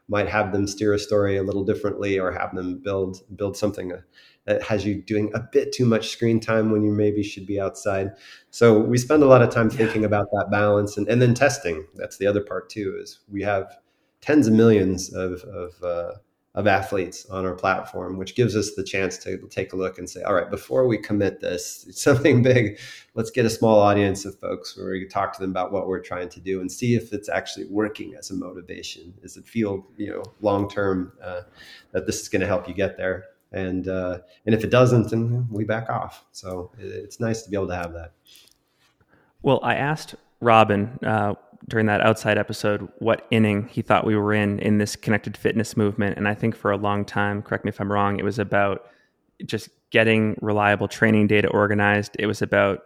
[0.07, 3.91] might have them steer a story a little differently or have them build build something
[3.91, 3.99] uh,
[4.45, 7.59] that has you doing a bit too much screen time when you maybe should be
[7.59, 8.11] outside.
[8.49, 10.07] So we spend a lot of time thinking yeah.
[10.07, 11.85] about that balance and, and then testing.
[11.95, 13.77] That's the other part too, is we have
[14.21, 16.11] tens of millions of, of uh,
[16.57, 20.09] of athletes on our platform, which gives us the chance to take a look and
[20.09, 22.79] say, all right, before we commit this something big,
[23.13, 26.01] let's get a small audience of folks where we talk to them about what we're
[26.01, 29.13] trying to do and see if it's actually working as a motivation.
[29.21, 31.41] Does it feel, you know, long term uh,
[31.91, 33.25] that this is going to help you get there?
[33.51, 36.25] And uh, and if it doesn't, then we back off.
[36.31, 38.13] So it's nice to be able to have that.
[39.43, 41.35] Well, I asked Robin uh,
[41.67, 45.75] during that outside episode what inning he thought we were in in this connected fitness
[45.75, 46.17] movement.
[46.17, 48.87] And I think for a long time, correct me if I'm wrong, it was about
[49.45, 52.15] just getting reliable training data organized.
[52.19, 52.81] It was about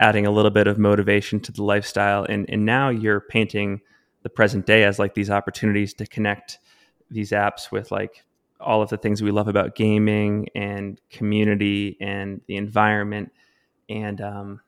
[0.00, 2.24] adding a little bit of motivation to the lifestyle.
[2.24, 3.80] And, and now you're painting
[4.22, 6.58] the present day as like these opportunities to connect
[7.10, 8.24] these apps with like
[8.60, 13.32] all of the things we love about gaming and community and the environment.
[13.88, 14.60] And um,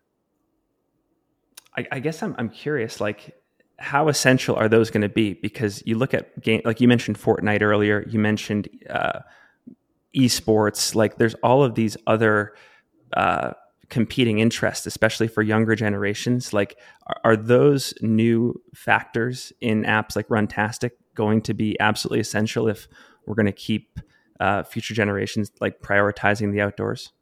[1.93, 3.35] I, guess I'm, I'm curious, like,
[3.79, 5.35] how essential are those going to be?
[5.35, 9.21] Because you look at game, like you mentioned Fortnite earlier, you mentioned uh,
[10.17, 10.95] esports.
[10.95, 12.55] Like there's all of these other
[13.17, 13.53] uh,
[13.89, 16.53] competing interests, especially for younger generations.
[16.53, 22.69] Like, are, are, those new factors in apps like Runtastic going to be absolutely essential
[22.69, 22.89] if
[23.27, 24.01] we're going to keep
[24.41, 27.13] uh, future generations like prioritizing the outdoors?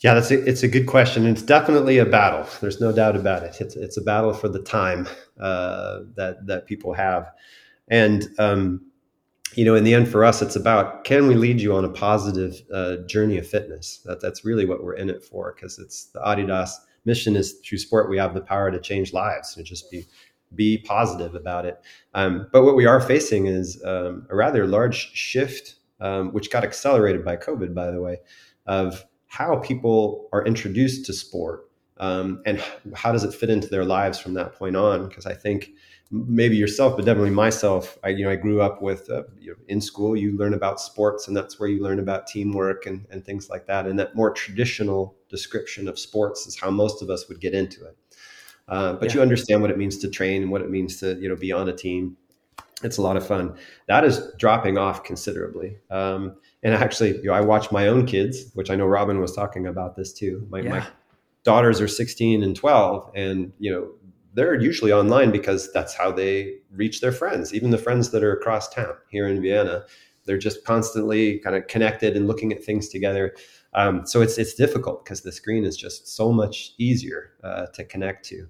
[0.00, 1.26] Yeah, that's a, it's a good question.
[1.26, 2.46] It's definitely a battle.
[2.60, 3.60] There's no doubt about it.
[3.60, 5.08] It's it's a battle for the time
[5.40, 7.32] uh, that that people have,
[7.88, 8.80] and um,
[9.54, 11.88] you know, in the end, for us, it's about can we lead you on a
[11.88, 14.00] positive uh, journey of fitness?
[14.04, 16.70] That that's really what we're in it for, because it's the Adidas
[17.04, 20.06] mission is through sport we have the power to change lives and just be
[20.54, 21.80] be positive about it.
[22.14, 26.62] Um, but what we are facing is um, a rather large shift, um, which got
[26.62, 28.18] accelerated by COVID, by the way,
[28.66, 31.68] of how people are introduced to sport
[32.00, 32.62] um, and
[32.94, 35.08] how does it fit into their lives from that point on?
[35.08, 35.70] Because I think
[36.10, 37.98] maybe yourself, but definitely myself.
[38.04, 40.16] I, you know, I grew up with uh, you know, in school.
[40.16, 43.66] You learn about sports, and that's where you learn about teamwork and, and things like
[43.66, 43.86] that.
[43.86, 47.84] And that more traditional description of sports is how most of us would get into
[47.84, 47.96] it.
[48.68, 49.16] Uh, but yeah.
[49.16, 51.52] you understand what it means to train and what it means to you know be
[51.52, 52.16] on a team.
[52.84, 53.56] It's a lot of fun.
[53.88, 55.78] That is dropping off considerably.
[55.90, 59.32] Um, and actually, you know, I watch my own kids, which I know Robin was
[59.32, 60.46] talking about this too.
[60.50, 60.70] My, yeah.
[60.70, 60.86] my
[61.44, 63.90] daughters are 16 and 12, and you know
[64.34, 68.32] they're usually online because that's how they reach their friends, even the friends that are
[68.32, 69.84] across town here in Vienna.
[70.24, 73.34] They're just constantly kind of connected and looking at things together.
[73.72, 77.84] Um, so it's it's difficult because the screen is just so much easier uh, to
[77.84, 78.48] connect to.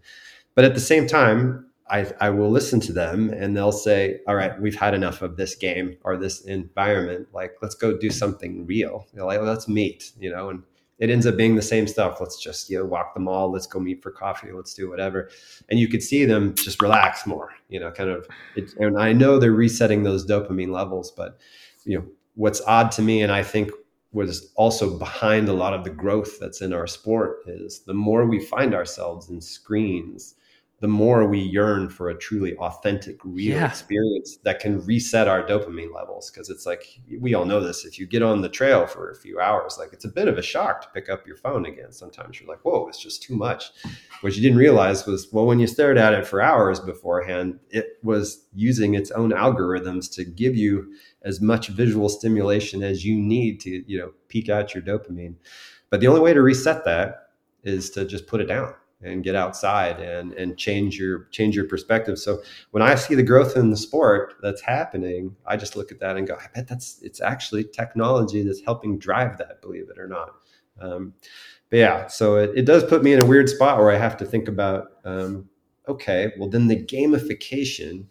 [0.55, 4.35] But at the same time, I, I will listen to them and they'll say, all
[4.35, 7.29] right, we've had enough of this game or this environment.
[7.33, 9.07] Like, let's go do something real.
[9.13, 10.63] Know, like, let's meet, you know, and
[10.99, 12.21] it ends up being the same stuff.
[12.21, 13.51] Let's just, you know, walk the mall.
[13.51, 14.53] Let's go meet for coffee.
[14.53, 15.31] Let's do whatever.
[15.71, 18.27] And you could see them just relax more, you know, kind of,
[18.57, 21.39] it, and I know they're resetting those dopamine levels, but,
[21.85, 23.71] you know, what's odd to me, and I think
[24.11, 28.27] was also behind a lot of the growth that's in our sport is the more
[28.27, 30.35] we find ourselves in screens,
[30.81, 33.69] the more we yearn for a truly authentic, real yeah.
[33.69, 36.31] experience that can reset our dopamine levels.
[36.31, 37.85] Cause it's like, we all know this.
[37.85, 40.39] If you get on the trail for a few hours, like it's a bit of
[40.39, 41.91] a shock to pick up your phone again.
[41.91, 43.73] Sometimes you're like, whoa, it's just too much.
[44.21, 47.99] What you didn't realize was, well, when you stared at it for hours beforehand, it
[48.05, 53.59] was using its own algorithms to give you as much visual stimulation as you need
[53.63, 55.35] to, you know, peak out your dopamine.
[55.91, 57.31] But the only way to reset that
[57.65, 61.67] is to just put it down and get outside and and change your change your
[61.67, 62.19] perspective.
[62.19, 62.43] So
[62.73, 66.17] when I see the growth in the sport that's happening, I just look at that
[66.17, 70.09] and go, I bet that's it's actually technology that's helping drive that, believe it or
[70.09, 70.31] not.
[70.81, 71.15] Um,
[71.71, 74.17] but yeah, so it, it does put me in a weird spot where I have
[74.19, 75.49] to think about, um,
[75.87, 78.07] okay, well then the gamification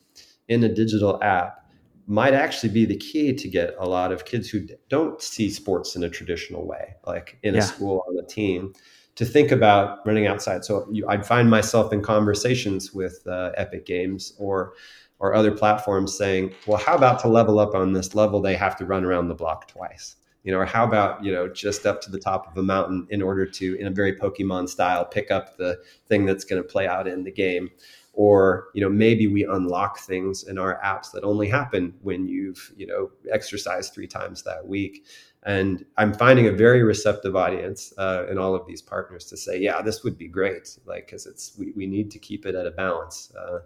[0.48, 1.66] in a digital app
[2.06, 5.98] might actually be the key to get a lot of kids who don't see sports
[5.98, 7.60] in a traditional way, like in yeah.
[7.60, 8.74] a school on a team
[9.18, 10.64] to think about running outside.
[10.64, 14.74] So you, I'd find myself in conversations with uh, Epic Games or
[15.20, 18.40] or other platforms saying, "Well, how about to level up on this level?
[18.42, 21.48] They have to run around the block twice." You know, or how about you know
[21.48, 24.70] just up to the top of a mountain in order to, in a very Pokemon
[24.70, 27.72] style, pick up the thing that's going to play out in the game,
[28.14, 32.72] or you know maybe we unlock things in our apps that only happen when you've
[32.78, 35.06] you know exercised three times that week
[35.44, 39.60] and I'm finding a very receptive audience uh, in all of these partners to say,
[39.60, 42.66] yeah, this would be great, like because it's we, we need to keep it at
[42.66, 43.32] a balance.
[43.40, 43.60] Uh,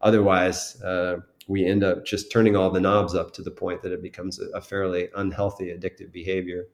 [0.00, 1.16] otherwise, uh,
[1.48, 4.40] we end up just turning all the knobs up to the point that it becomes
[4.40, 6.64] a, a fairly unhealthy, addictive behavior.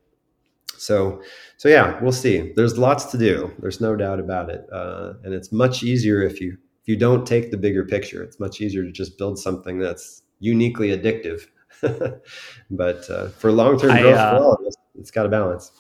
[0.77, 1.23] So,
[1.57, 2.53] so yeah, we'll see.
[2.55, 3.53] There's lots to do.
[3.59, 7.27] There's no doubt about it, uh, and it's much easier if you if you don't
[7.27, 8.23] take the bigger picture.
[8.23, 11.49] It's much easier to just build something that's uniquely addictive
[12.71, 15.73] but uh, for long term growth, uh, well, it's, it's got a balance.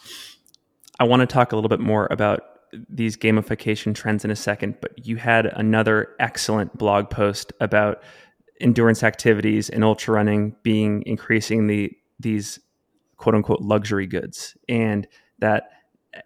[1.00, 2.42] I want to talk a little bit more about
[2.88, 8.02] these gamification trends in a second, but you had another excellent blog post about
[8.60, 12.58] endurance activities and ultra running being increasingly these
[13.16, 15.06] quote unquote luxury goods, and
[15.38, 15.70] that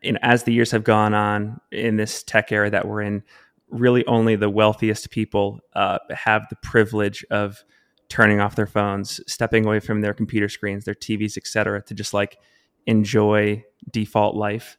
[0.02, 3.22] you know, as the years have gone on in this tech era that we're in,
[3.68, 7.64] really only the wealthiest people uh, have the privilege of
[8.12, 12.12] turning off their phones, stepping away from their computer screens, their TVs, etc., to just
[12.12, 12.36] like
[12.84, 14.76] enjoy default life.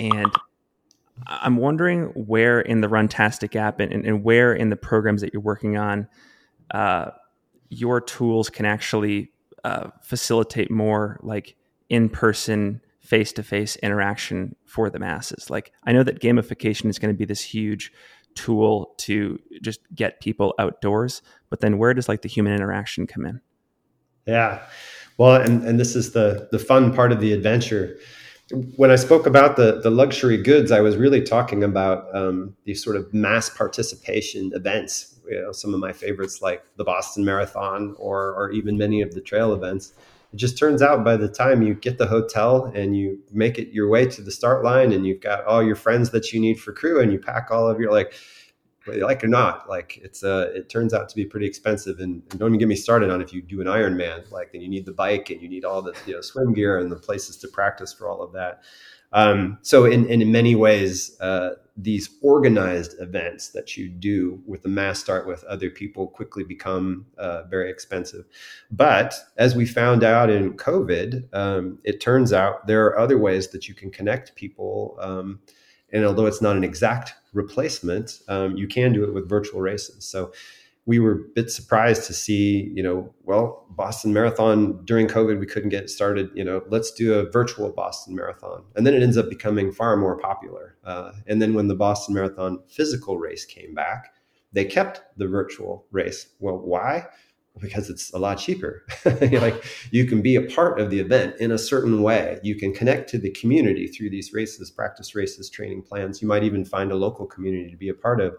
[0.00, 0.26] And
[1.28, 5.40] I'm wondering where in the Runtastic app and, and, where in the programs that you're
[5.42, 6.08] working on,
[6.72, 7.12] uh,
[7.68, 9.30] your tools can actually
[9.62, 11.54] uh, facilitate more like
[11.88, 15.50] in-person face-to-face interaction for the masses.
[15.50, 17.92] Like I know that gamification is going to be this huge
[18.34, 21.22] tool to just get people outdoors
[21.52, 23.38] but then where does like the human interaction come in?
[24.26, 24.62] Yeah.
[25.18, 27.98] Well and and this is the the fun part of the adventure.
[28.76, 32.82] When i spoke about the the luxury goods i was really talking about um, these
[32.82, 37.94] sort of mass participation events you know some of my favorites like the boston marathon
[37.98, 39.94] or or even many of the trail events
[40.32, 43.68] it just turns out by the time you get the hotel and you make it
[43.68, 46.58] your way to the start line and you've got all your friends that you need
[46.58, 48.14] for crew and you pack all of your like
[48.96, 52.00] like or not like it's uh it turns out to be pretty expensive.
[52.00, 54.60] And, and don't even get me started on if you do an ironman like then
[54.60, 56.96] you need the bike and you need all the you know swim gear and the
[56.96, 58.62] places to practice for all of that
[59.12, 64.68] Um, so in, in many ways, uh, these organized events that you do with the
[64.68, 68.26] mass start with other people quickly become uh, very expensive.
[68.70, 73.48] But as we found out in COVID, um, it turns out there are other ways
[73.48, 74.96] that you can connect people.
[75.00, 75.40] Um,
[75.92, 80.04] and although it's not an exact replacement, um, you can do it with virtual races.
[80.04, 80.32] So
[80.84, 85.46] we were a bit surprised to see, you know, well, Boston Marathon during COVID, we
[85.46, 86.30] couldn't get started.
[86.34, 88.64] You know, let's do a virtual Boston Marathon.
[88.74, 90.76] And then it ends up becoming far more popular.
[90.84, 94.12] Uh, and then when the Boston Marathon physical race came back,
[94.52, 96.26] they kept the virtual race.
[96.40, 97.06] Well, why?
[97.60, 98.84] Because it's a lot cheaper.
[99.04, 102.40] like you can be a part of the event in a certain way.
[102.42, 106.20] You can connect to the community through these races, practice races, training plans.
[106.20, 108.36] You might even find a local community to be a part of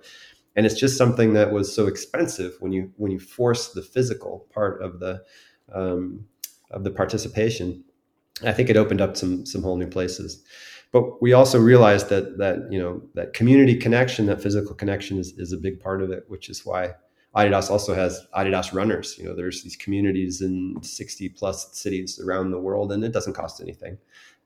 [0.55, 4.47] and it's just something that was so expensive when you when you force the physical
[4.53, 5.23] part of the
[5.73, 6.25] um,
[6.71, 7.83] of the participation.
[8.43, 10.43] I think it opened up some some whole new places.
[10.91, 15.33] But we also realized that that you know that community connection, that physical connection, is
[15.37, 16.93] is a big part of it, which is why
[17.35, 19.15] Adidas also has Adidas runners.
[19.17, 23.33] You know, there's these communities in 60 plus cities around the world, and it doesn't
[23.33, 23.97] cost anything.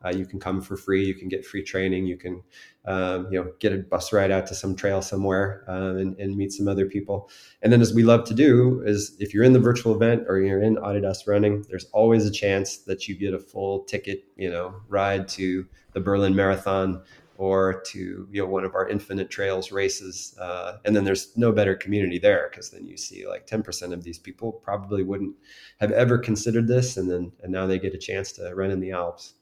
[0.05, 1.05] Uh, you can come for free.
[1.05, 2.05] You can get free training.
[2.05, 2.43] You can,
[2.85, 6.37] um, you know, get a bus ride out to some trail somewhere uh, and, and,
[6.37, 7.29] meet some other people.
[7.63, 10.39] And then, as we love to do, is if you're in the virtual event or
[10.39, 14.49] you're in Adidas running, there's always a chance that you get a full ticket, you
[14.49, 17.01] know, ride to the Berlin Marathon
[17.37, 20.35] or to you know one of our Infinite Trails races.
[20.39, 24.03] Uh, and then there's no better community there because then you see like 10% of
[24.03, 25.35] these people probably wouldn't
[25.79, 28.79] have ever considered this, and then and now they get a chance to run in
[28.79, 29.33] the Alps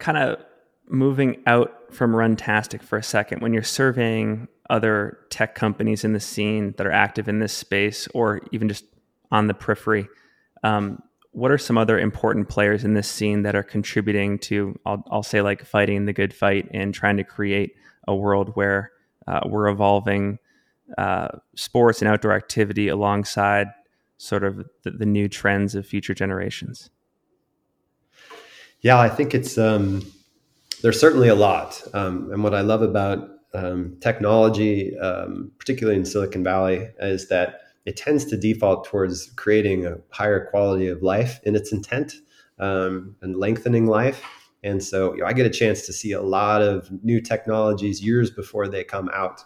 [0.00, 0.42] kind of
[0.88, 6.20] moving out from Runtastic for a second, when you're surveying other tech companies in the
[6.20, 8.84] scene that are active in this space or even just
[9.30, 10.08] on the periphery,
[10.62, 11.00] um,
[11.32, 15.22] what are some other important players in this scene that are contributing to, I'll, I'll
[15.22, 17.74] say, like fighting the good fight and trying to create
[18.08, 18.90] a world where
[19.28, 20.38] uh, we're evolving
[20.98, 23.68] uh, sports and outdoor activity alongside
[24.18, 26.90] sort of the, the new trends of future generations?
[28.82, 30.02] Yeah, I think it's um,
[30.82, 36.04] there's certainly a lot, um, and what I love about um, technology, um, particularly in
[36.04, 41.40] Silicon Valley, is that it tends to default towards creating a higher quality of life
[41.44, 42.14] in its intent
[42.58, 44.22] um, and lengthening life.
[44.62, 48.02] And so you know, I get a chance to see a lot of new technologies
[48.02, 49.44] years before they come out,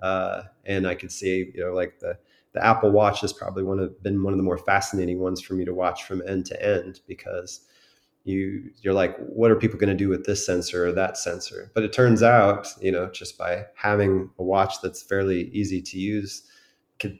[0.00, 2.18] uh, and I could see you know like the
[2.52, 5.54] the Apple Watch has probably one of been one of the more fascinating ones for
[5.54, 7.62] me to watch from end to end because
[8.24, 11.70] you you're like what are people going to do with this sensor or that sensor?
[11.74, 15.98] But it turns out you know just by having a watch that's fairly easy to
[15.98, 16.42] use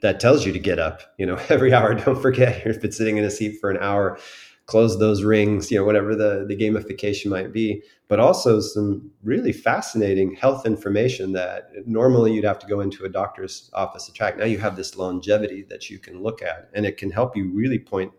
[0.00, 1.94] that tells you to get up you know every hour.
[2.04, 4.18] Don't forget if it's sitting in a seat for an hour
[4.66, 7.82] close those rings you know whatever the the gamification might be.
[8.08, 13.08] But also some really fascinating health information that normally you'd have to go into a
[13.08, 14.38] doctor's office to track.
[14.38, 17.50] Now you have this longevity that you can look at and it can help you
[17.52, 18.12] really point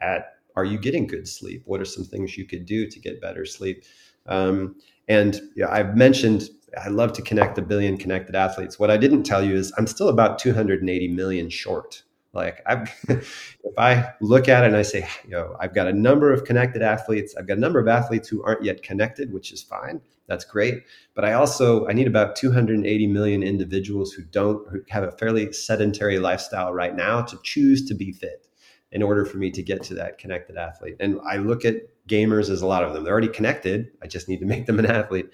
[0.00, 1.62] at are you getting good sleep?
[1.66, 3.84] What are some things you could do to get better sleep?
[4.26, 4.76] Um,
[5.08, 8.78] and I've mentioned I love to connect a billion connected athletes.
[8.78, 12.02] What I didn't tell you is I'm still about 280 million short.
[12.34, 15.92] Like I've, if I look at it and I say, you know, I've got a
[15.92, 17.34] number of connected athletes.
[17.38, 20.00] I've got a number of athletes who aren't yet connected, which is fine.
[20.26, 20.82] That's great.
[21.14, 25.52] But I also I need about 280 million individuals who don't who have a fairly
[25.52, 28.47] sedentary lifestyle right now to choose to be fit
[28.92, 30.96] in order for me to get to that connected athlete.
[31.00, 33.04] And I look at gamers as a lot of them.
[33.04, 33.90] They're already connected.
[34.02, 35.30] I just need to make them an athlete.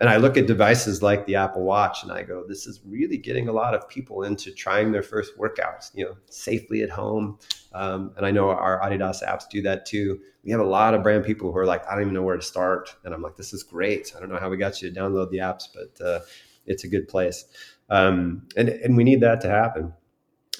[0.00, 3.16] And I look at devices like the Apple Watch and I go, this is really
[3.16, 7.38] getting a lot of people into trying their first workouts, you know, safely at home.
[7.72, 10.20] Um, and I know our Adidas apps do that too.
[10.44, 12.36] We have a lot of brand people who are like, I don't even know where
[12.36, 12.94] to start.
[13.04, 14.14] And I'm like, this is great.
[14.16, 16.20] I don't know how we got you to download the apps, but uh,
[16.64, 17.46] it's a good place.
[17.90, 19.92] Um, and, and we need that to happen.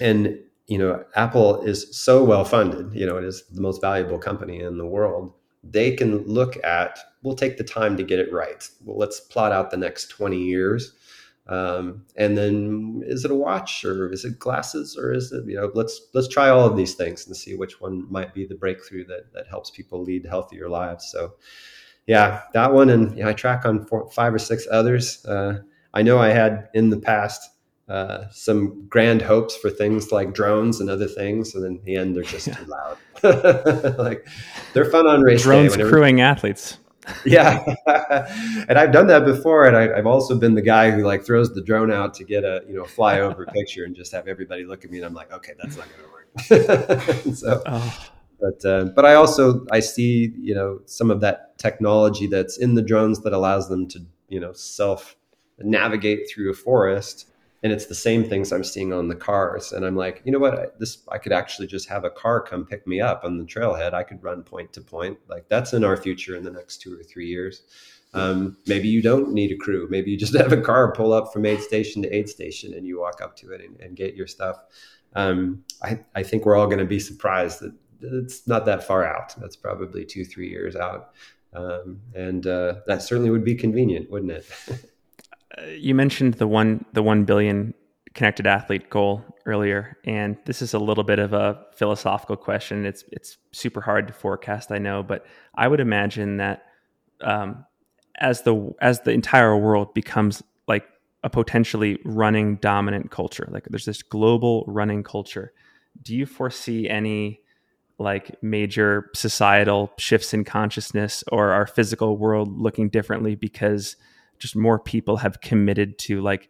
[0.01, 4.19] And you know, Apple is so well funded, you know, it is the most valuable
[4.19, 5.33] company in the world.
[5.65, 8.69] They can look at, we'll take the time to get it right.
[8.85, 10.93] Well, let's plot out the next 20 years.
[11.49, 15.57] Um, and then is it a watch or is it glasses or is it, you
[15.57, 18.55] know, let's, let's try all of these things and see which one might be the
[18.55, 21.11] breakthrough that, that helps people lead healthier lives.
[21.11, 21.35] So
[22.07, 22.91] yeah, that one.
[22.91, 25.25] And you know, I track on four, five or six others.
[25.25, 25.61] Uh,
[25.95, 27.51] I know I had in the past,
[27.89, 32.15] uh, some grand hopes for things like drones and other things, and in the end,
[32.15, 32.55] they're just yeah.
[32.55, 32.99] too loud.
[33.99, 34.27] like
[34.75, 35.79] they're fun on race drones day.
[35.79, 36.79] Drones crewing athletes.
[37.25, 37.65] yeah,
[38.69, 41.55] and I've done that before, and I, have also been the guy who like throws
[41.55, 44.85] the drone out to get a you know flyover picture and just have everybody look
[44.85, 47.35] at me, and I'm like, okay, that's not going to work.
[47.35, 48.11] so, oh.
[48.39, 52.75] but uh, but I also I see you know some of that technology that's in
[52.75, 55.17] the drones that allows them to you know self
[55.59, 57.28] navigate through a forest
[57.63, 59.73] and it's the same things I'm seeing on the cars.
[59.73, 60.59] And I'm like, you know what?
[60.59, 63.45] I, this I could actually just have a car come pick me up on the
[63.45, 63.95] trailhead.
[63.95, 65.19] I could run point to point.
[65.29, 67.63] Like that's in our future in the next two or three years.
[68.15, 69.87] Um, maybe you don't need a crew.
[69.91, 72.87] Maybe you just have a car pull up from aid station to aid station, and
[72.87, 74.57] you walk up to it and, and get your stuff.
[75.15, 79.05] Um, I, I think we're all going to be surprised that it's not that far
[79.05, 79.35] out.
[79.37, 81.11] That's probably two, three years out.
[81.55, 84.47] Um, and uh, that certainly would be convenient, wouldn't it?
[85.77, 87.75] you mentioned the one the one billion
[88.15, 92.85] connected athlete goal earlier, and this is a little bit of a philosophical question.
[92.85, 95.25] It's it's super hard to forecast, I know, but
[95.55, 96.65] I would imagine that
[97.21, 97.65] um,
[98.17, 100.87] as the as the entire world becomes like
[101.23, 105.53] a potentially running dominant culture, like there's this global running culture.
[106.03, 107.41] Do you foresee any
[107.99, 113.97] like major societal shifts in consciousness or our physical world looking differently because
[114.39, 116.49] just more people have committed to like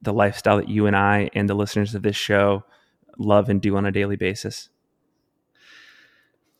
[0.00, 2.64] the lifestyle that you and I and the listeners of this show
[3.18, 4.68] love and do on a daily basis?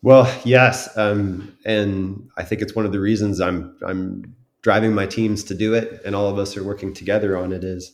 [0.03, 5.07] Well, yes, um, and I think it's one of the reasons I'm I'm driving my
[5.07, 7.63] teams to do it, and all of us are working together on it.
[7.63, 7.93] Is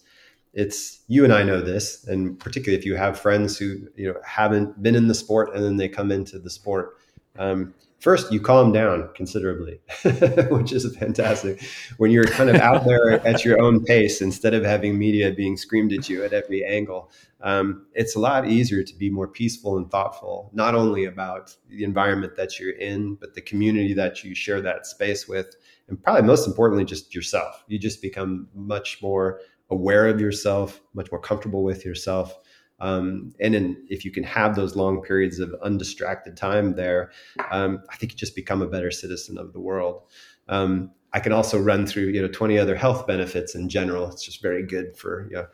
[0.55, 4.21] it's you and I know this, and particularly if you have friends who you know
[4.25, 6.97] haven't been in the sport and then they come into the sport.
[7.39, 9.81] Um, first you calm down considerably,
[10.51, 11.63] which is fantastic.
[11.97, 15.57] When you're kind of out there at your own pace instead of having media being
[15.57, 19.77] screamed at you at every angle, um, it's a lot easier to be more peaceful
[19.77, 24.35] and thoughtful, not only about the environment that you're in, but the community that you
[24.35, 25.55] share that space with.
[25.89, 27.65] And probably most importantly, just yourself.
[27.69, 29.41] You just become much more
[29.71, 32.39] aware of yourself, much more comfortable with yourself.
[32.81, 37.11] Um, and in, if you can have those long periods of undistracted time there,
[37.51, 40.03] um, I think you just become a better citizen of the world.
[40.49, 44.11] Um, I can also run through you know 20 other health benefits in general.
[44.11, 45.47] It's just very good for you know,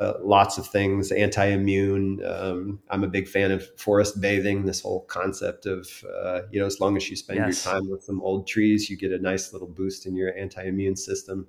[0.00, 1.12] uh, lots of things.
[1.12, 2.24] Anti-immune.
[2.24, 4.64] Um, I'm a big fan of forest bathing.
[4.64, 5.88] This whole concept of
[6.22, 7.64] uh, you know as long as you spend yes.
[7.64, 10.96] your time with some old trees, you get a nice little boost in your anti-immune
[10.96, 11.46] system.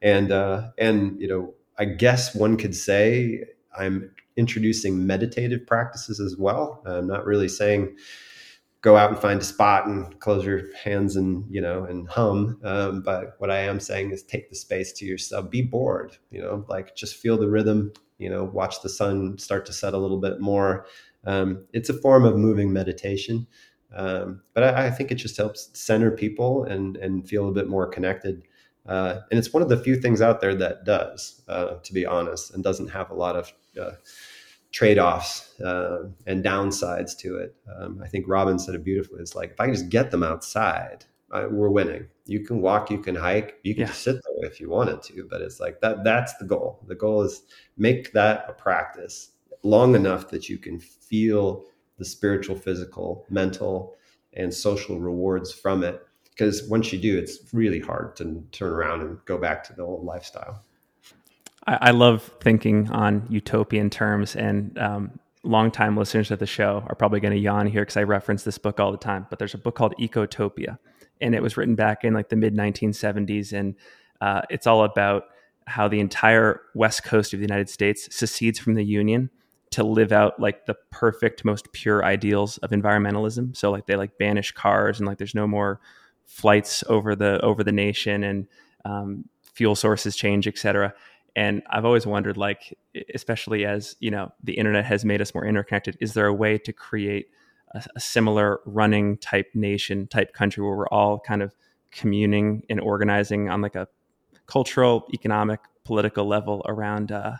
[0.00, 3.44] And uh, and you know I guess one could say
[3.76, 6.82] I'm introducing meditative practices as well.
[6.86, 7.96] I'm not really saying
[8.84, 12.60] go out and find a spot and close your hands and you know and hum.
[12.62, 15.50] Um, but what I am saying is take the space to yourself.
[15.50, 16.18] Be bored.
[16.30, 17.92] You know, like just feel the rhythm.
[18.18, 20.86] You know, watch the sun start to set a little bit more.
[21.24, 23.46] Um, it's a form of moving meditation.
[23.94, 27.68] Um, but I, I, think it just helps center people and and feel a bit
[27.68, 28.42] more connected.
[28.86, 32.04] Uh, and it's one of the few things out there that does, uh, to be
[32.04, 33.92] honest, and doesn't have a lot of uh,
[34.72, 37.54] trade-offs uh, and downsides to it.
[37.78, 39.20] Um, I think Robin said it beautifully.
[39.20, 42.08] It's like if I can just get them outside, I, we're winning.
[42.26, 43.92] You can walk, you can hike, you can yeah.
[43.92, 46.04] sit there if you wanted to, but it's like that.
[46.04, 46.80] That's the goal.
[46.86, 47.42] The goal is
[47.76, 49.30] make that a practice
[49.62, 51.64] long enough that you can feel
[51.98, 53.96] the spiritual, physical, mental,
[54.32, 56.06] and social rewards from it.
[56.30, 59.82] Because once you do, it's really hard to turn around and go back to the
[59.82, 60.64] old lifestyle.
[61.66, 66.94] I, I love thinking on utopian terms, and um, longtime listeners of the show are
[66.94, 69.26] probably going to yawn here because I reference this book all the time.
[69.30, 70.78] But there's a book called Ecotopia,
[71.20, 73.74] and it was written back in like the mid 1970s, and
[74.20, 75.24] uh, it's all about
[75.66, 79.30] how the entire west coast of the United States secedes from the Union
[79.70, 83.56] to live out like the perfect, most pure ideals of environmentalism.
[83.56, 85.80] So like they like banish cars and like there's no more
[86.26, 88.46] flights over the over the nation and
[88.84, 90.94] um, fuel sources change, et cetera
[91.36, 92.76] and i've always wondered like
[93.14, 96.58] especially as you know the internet has made us more interconnected is there a way
[96.58, 97.28] to create
[97.74, 101.54] a, a, similar running type nation type country where we're all kind of
[101.90, 103.88] communing and organizing on like a
[104.46, 107.36] cultural economic political level around uh,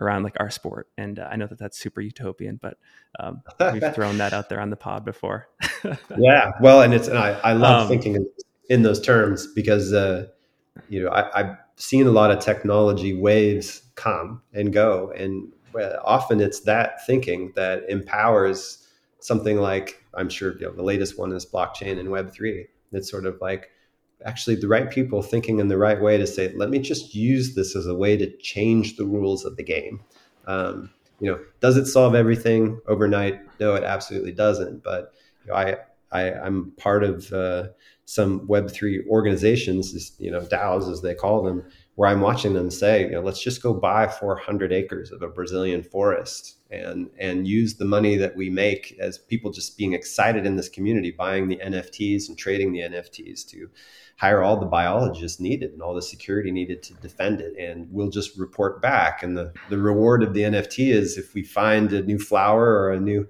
[0.00, 0.88] around like our sport?
[0.98, 2.78] And uh, i know that that's super utopian but
[3.18, 3.42] um,
[3.72, 5.48] we've thrown that out there on the pod before.
[6.16, 8.26] Yeah well and it's and I, I love um, thinking in,
[8.70, 10.28] in, those terms because uh,
[10.88, 15.12] you know I, I seen a lot of technology waves come and go.
[15.16, 15.52] And
[16.04, 18.86] often it's that thinking that empowers
[19.20, 22.66] something like, I'm sure you know, the latest one is blockchain and Web3.
[22.92, 23.70] It's sort of like
[24.24, 27.54] actually the right people thinking in the right way to say, let me just use
[27.54, 30.00] this as a way to change the rules of the game.
[30.46, 33.40] Um, you know, does it solve everything overnight?
[33.60, 34.82] No, it absolutely doesn't.
[34.82, 35.12] But
[35.44, 35.76] you know, I,
[36.12, 37.68] I, am part of uh,
[38.06, 43.04] some Web3 organizations, you know, DAOs as they call them, where I'm watching them say,
[43.04, 47.74] you know, let's just go buy 400 acres of a Brazilian forest and and use
[47.74, 51.56] the money that we make as people just being excited in this community, buying the
[51.56, 53.68] NFTs and trading the NFTs to
[54.16, 57.56] hire all the biologists needed and all the security needed to defend it.
[57.58, 59.22] And we'll just report back.
[59.22, 62.92] And the, the reward of the NFT is if we find a new flower or
[62.92, 63.26] a new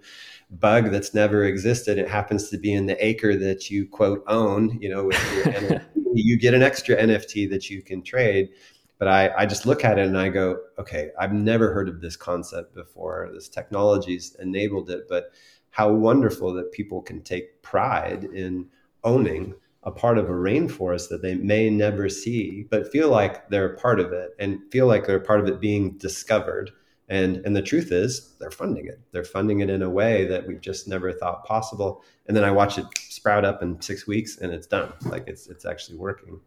[0.51, 4.79] bug that's never existed, it happens to be in the acre that you quote own,
[4.81, 5.83] you know, NFT,
[6.15, 8.51] you get an extra NFT that you can trade.
[8.99, 12.01] But I, I just look at it and I go, okay, I've never heard of
[12.01, 13.29] this concept before.
[13.35, 15.33] This technology's enabled it, but
[15.71, 18.67] how wonderful that people can take pride in
[19.03, 23.75] owning a part of a rainforest that they may never see, but feel like they're
[23.75, 26.71] a part of it and feel like they're a part of it being discovered.
[27.09, 29.01] And, and the truth is, they're funding it.
[29.13, 32.03] They're funding it in a way that we've just never thought possible.
[32.27, 34.93] And then I watch it sprout up in six weeks, and it's done.
[35.05, 36.41] Like it's it's actually working.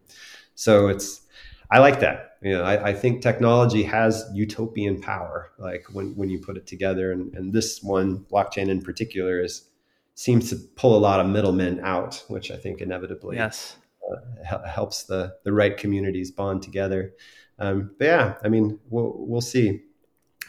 [0.54, 1.22] So it's
[1.70, 2.38] I like that.
[2.42, 5.52] You know, I, I think technology has utopian power.
[5.58, 9.68] Like when when you put it together, and, and this one blockchain in particular is
[10.14, 13.76] seems to pull a lot of middlemen out, which I think inevitably yes
[14.50, 17.12] uh, helps the the right communities bond together.
[17.58, 19.82] Um, but yeah, I mean, we'll we'll see.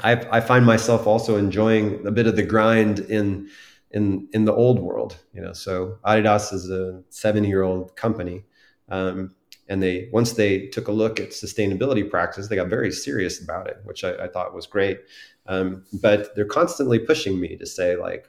[0.02, 3.50] I I find myself also enjoying a bit of the grind in
[3.92, 5.18] in in the old world.
[5.34, 8.44] You know, so Adidas is a seven year old company.
[8.90, 9.36] Um,
[9.68, 13.68] and they once they took a look at sustainability practice, they got very serious about
[13.68, 15.02] it, which I, I thought was great.
[15.46, 18.28] Um, but they're constantly pushing me to say like,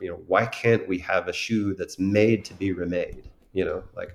[0.00, 3.24] you know, why can't we have a shoe that's made to be remade?
[3.54, 4.14] You know, like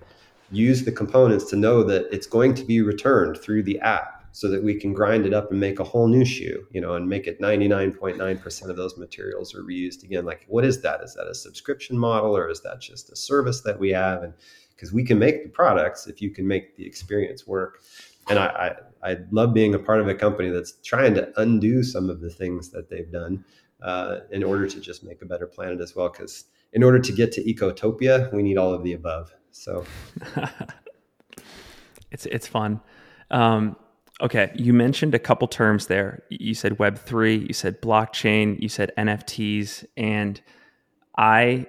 [0.51, 4.47] use the components to know that it's going to be returned through the app so
[4.47, 7.09] that we can grind it up and make a whole new shoe, you know, and
[7.09, 10.25] make it 99.9% of those materials are reused again.
[10.25, 11.01] Like, what is that?
[11.01, 14.21] Is that a subscription model or is that just a service that we have?
[14.21, 14.35] And
[14.75, 17.81] because we can make the products if you can make the experience work.
[18.29, 21.81] And I, I, I love being a part of a company that's trying to undo
[21.81, 23.43] some of the things that they've done
[23.81, 26.09] uh, in order to just make a better planet as well.
[26.09, 29.33] Because in order to get to ecotopia, we need all of the above.
[29.49, 29.83] So
[32.11, 32.81] it's it's fun.
[33.31, 33.75] Um,
[34.21, 36.23] okay, you mentioned a couple terms there.
[36.29, 40.41] You said Web three, you said blockchain, you said NFTs, and
[41.17, 41.67] I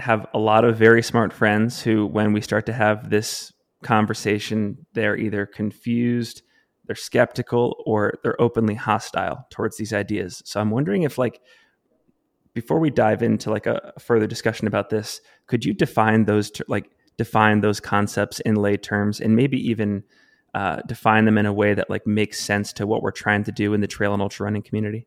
[0.00, 4.86] have a lot of very smart friends who, when we start to have this conversation,
[4.92, 6.42] they're either confused
[6.86, 10.42] they're skeptical or they're openly hostile towards these ideas.
[10.44, 11.40] So I'm wondering if like
[12.52, 16.64] before we dive into like a further discussion about this, could you define those ter-
[16.68, 20.04] like define those concepts in lay terms and maybe even
[20.54, 23.52] uh, define them in a way that like makes sense to what we're trying to
[23.52, 25.06] do in the trail and ultra running community?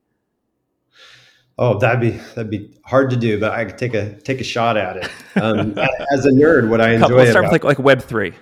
[1.59, 4.43] Oh, that'd be that'd be hard to do, but I could take a take a
[4.43, 5.09] shot at it.
[5.41, 5.77] Um,
[6.11, 7.15] as a nerd, what I enjoy.
[7.15, 8.33] Let's start about, with like like Web three.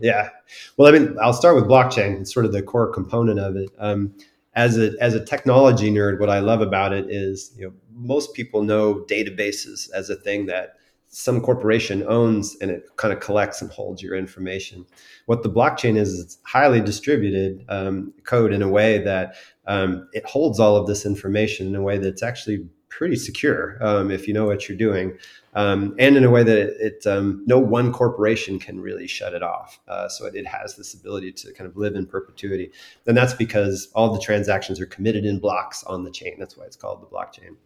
[0.00, 0.30] Yeah.
[0.76, 2.20] Well, I mean, I'll start with blockchain.
[2.20, 3.70] It's sort of the core component of it.
[3.78, 4.14] Um,
[4.54, 8.34] as a as a technology nerd, what I love about it is, you know, most
[8.34, 10.77] people know databases as a thing that
[11.08, 14.86] some corporation owns and it kind of collects and holds your information.
[15.26, 19.34] What the blockchain is, it's highly distributed um, code in a way that
[19.66, 24.10] um, it holds all of this information in a way that's actually pretty secure um,
[24.10, 25.16] if you know what you're doing
[25.58, 29.34] um, and in a way that it, it um, no one corporation can really shut
[29.34, 29.80] it off.
[29.88, 32.70] Uh, so it, it, has this ability to kind of live in perpetuity,
[33.06, 36.36] and that's because all the transactions are committed in blocks on the chain.
[36.38, 37.56] That's why it's called the blockchain.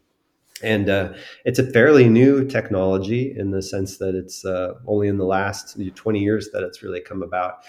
[0.62, 1.12] And uh,
[1.44, 5.76] it's a fairly new technology in the sense that it's uh, only in the last
[5.94, 7.64] 20 years that it's really come about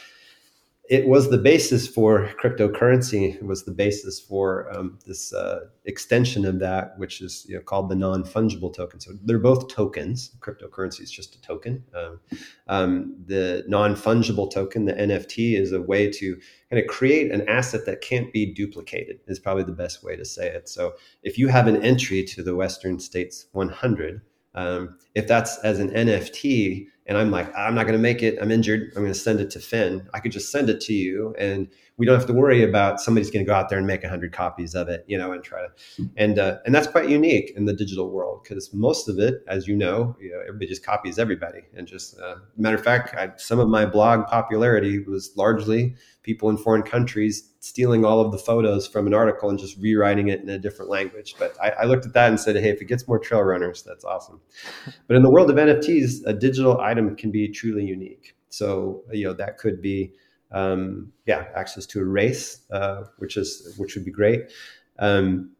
[0.89, 3.35] it was the basis for cryptocurrency.
[3.35, 7.61] It was the basis for um, this uh, extension of that, which is you know,
[7.61, 8.99] called the non fungible token.
[8.99, 10.31] So they're both tokens.
[10.41, 11.85] Cryptocurrency is just a token.
[11.95, 12.19] Um,
[12.67, 16.37] um, the non fungible token, the NFT, is a way to
[16.74, 19.19] kind of create an asset that can't be duplicated.
[19.28, 20.67] Is probably the best way to say it.
[20.67, 24.21] So if you have an entry to the Western States 100,
[24.55, 28.39] um, if that's as an NFT, and I'm like, I'm not going to make it.
[28.41, 28.93] I'm injured.
[28.95, 30.09] I'm going to send it to Finn.
[30.15, 31.67] I could just send it to you, and
[31.97, 34.31] we don't have to worry about somebody's going to go out there and make hundred
[34.31, 37.65] copies of it, you know, and try to, and uh, and that's quite unique in
[37.65, 41.19] the digital world because most of it, as you know, you know, everybody just copies
[41.19, 45.95] everybody, and just uh, matter of fact, I, some of my blog popularity was largely
[46.23, 50.29] people in foreign countries stealing all of the photos from an article and just rewriting
[50.29, 51.35] it in a different language.
[51.37, 53.83] But I, I looked at that and said, hey, if it gets more trail runners,
[53.83, 54.41] that's awesome.
[55.07, 58.35] But in the world of NFTs, a digital item can be truly unique.
[58.49, 60.13] So you know that could be
[60.53, 64.51] um, yeah, access to a race, uh, which is which would be great.
[64.99, 65.51] Um,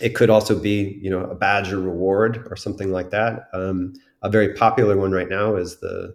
[0.00, 3.48] it could also be you know a badge or reward or something like that.
[3.52, 6.14] Um, a very popular one right now is the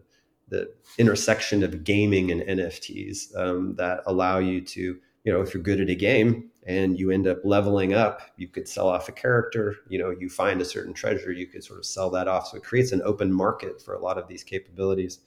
[0.49, 4.81] the intersection of gaming and NFTs um, that allow you to,
[5.23, 8.47] you know, if you're good at a game and you end up leveling up, you
[8.47, 9.77] could sell off a character.
[9.89, 12.49] You know, you find a certain treasure, you could sort of sell that off.
[12.49, 15.21] So it creates an open market for a lot of these capabilities.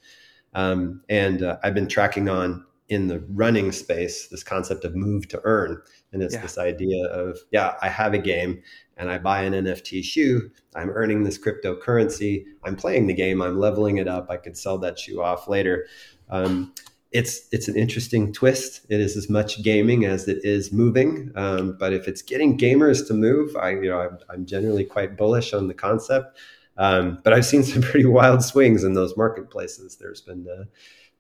[0.55, 5.27] Um, and uh, I've been tracking on in the running space this concept of move
[5.29, 5.81] to earn.
[6.13, 6.43] And it's yeah.
[6.43, 8.63] this idea of yeah i have a game
[8.97, 10.51] and i buy an nft shoe.
[10.75, 12.45] I'm earning this cryptocurrency.
[12.65, 13.43] I'm playing the game.
[13.43, 14.31] I'm leveling it up.
[14.31, 15.87] I could sell that shoe off later.
[16.31, 16.73] Um,
[17.13, 18.87] it's it's an interesting twist.
[18.89, 21.33] It is as much gaming as it is moving.
[21.35, 25.17] Um, but if it's getting gamers to move i you know i'm, I'm generally quite
[25.17, 26.39] bullish on the concept.
[26.79, 29.97] Um, but i've seen some pretty wild swings in those marketplaces.
[29.97, 30.65] There's been uh,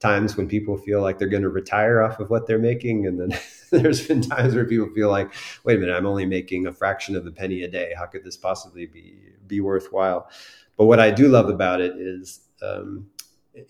[0.01, 3.19] times when people feel like they're going to retire off of what they're making and
[3.19, 3.39] then
[3.71, 5.33] there's been times where people feel like
[5.65, 7.95] wait a minute i'm only making a fraction of a penny a day.
[7.97, 10.29] How could this possibly be be worthwhile?
[10.77, 13.07] But what i do love about it is um,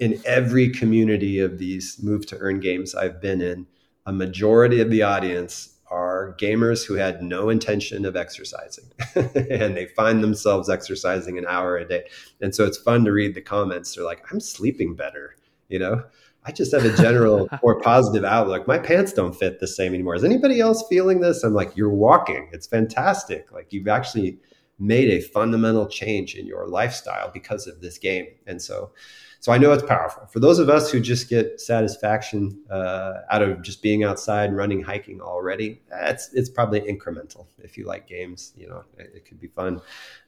[0.01, 3.67] in every community of these move to earn games i've been in
[4.07, 8.85] a majority of the audience are gamers who had no intention of exercising.
[9.15, 12.09] And they find themselves exercising an hour a day.
[12.41, 13.95] And so it's fun to read the comments.
[13.95, 15.37] They're like i'm sleeping better
[15.69, 16.03] you know?
[16.47, 18.69] I just have a general more positive outlook.
[18.69, 20.15] My pants don't fit the same anymore.
[20.15, 21.43] Is anybody else feeling this?
[21.43, 22.49] I'm like you're walking.
[22.53, 23.51] It's fantastic.
[23.51, 24.39] Like you've actually
[24.79, 28.27] made a fundamental change in your lifestyle because of this game.
[28.47, 28.93] And so
[29.41, 30.27] so i know it's powerful.
[30.27, 34.57] For those of us who just get satisfaction uh, out of just being outside and
[34.57, 37.47] running hiking already it's it's probably incremental.
[37.59, 39.81] If you like games you know it, it could be fun.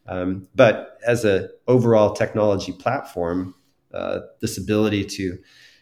[0.06, 3.54] Um, but as a overall technology platform
[3.94, 5.38] uh, this ability to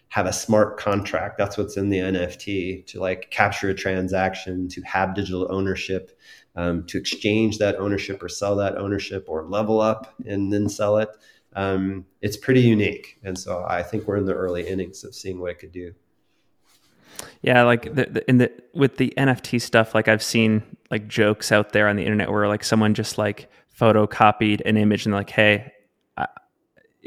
[0.08, 4.80] have a smart contract that's what's in the nft to like capture a transaction to
[4.82, 6.18] have digital ownership
[6.54, 10.96] um, to exchange that ownership or sell that ownership or level up and then sell
[10.96, 11.10] it
[11.56, 13.18] um, it's pretty unique.
[13.24, 15.94] And so i think we're in the early innings of seeing what it could do.
[17.40, 21.50] Yeah like the, the, in the with the nft stuff like i've seen like jokes
[21.50, 25.30] out there on the internet where like someone just like photocopied an image and like
[25.30, 25.72] hey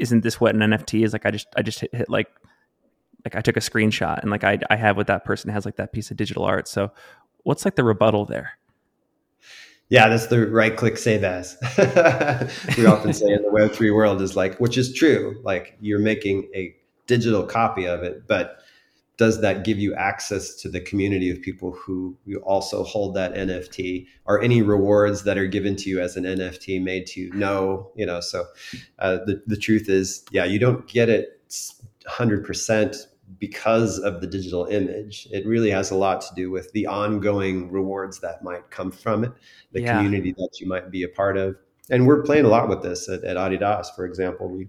[0.00, 1.12] isn't this what an NFT is?
[1.12, 2.28] Like I just I just hit, hit like
[3.24, 5.76] like I took a screenshot and like I I have what that person has like
[5.76, 6.68] that piece of digital art.
[6.68, 6.90] So
[7.42, 8.52] what's like the rebuttal there?
[9.88, 11.56] Yeah, that's the right click save as.
[12.78, 15.40] we often say in the Web three world is like, which is true.
[15.42, 16.74] Like you're making a
[17.08, 18.60] digital copy of it, but
[19.20, 23.34] does that give you access to the community of people who you also hold that
[23.34, 24.06] NFT?
[24.24, 27.32] Are any rewards that are given to you as an NFT made to you?
[27.34, 28.20] No, you know.
[28.20, 28.46] So
[28.98, 31.38] uh, the the truth is, yeah, you don't get it
[32.06, 32.96] hundred percent
[33.38, 35.28] because of the digital image.
[35.30, 39.24] It really has a lot to do with the ongoing rewards that might come from
[39.24, 39.32] it,
[39.72, 39.98] the yeah.
[39.98, 41.56] community that you might be a part of.
[41.90, 44.48] And we're playing a lot with this at, at Adidas, for example.
[44.48, 44.68] We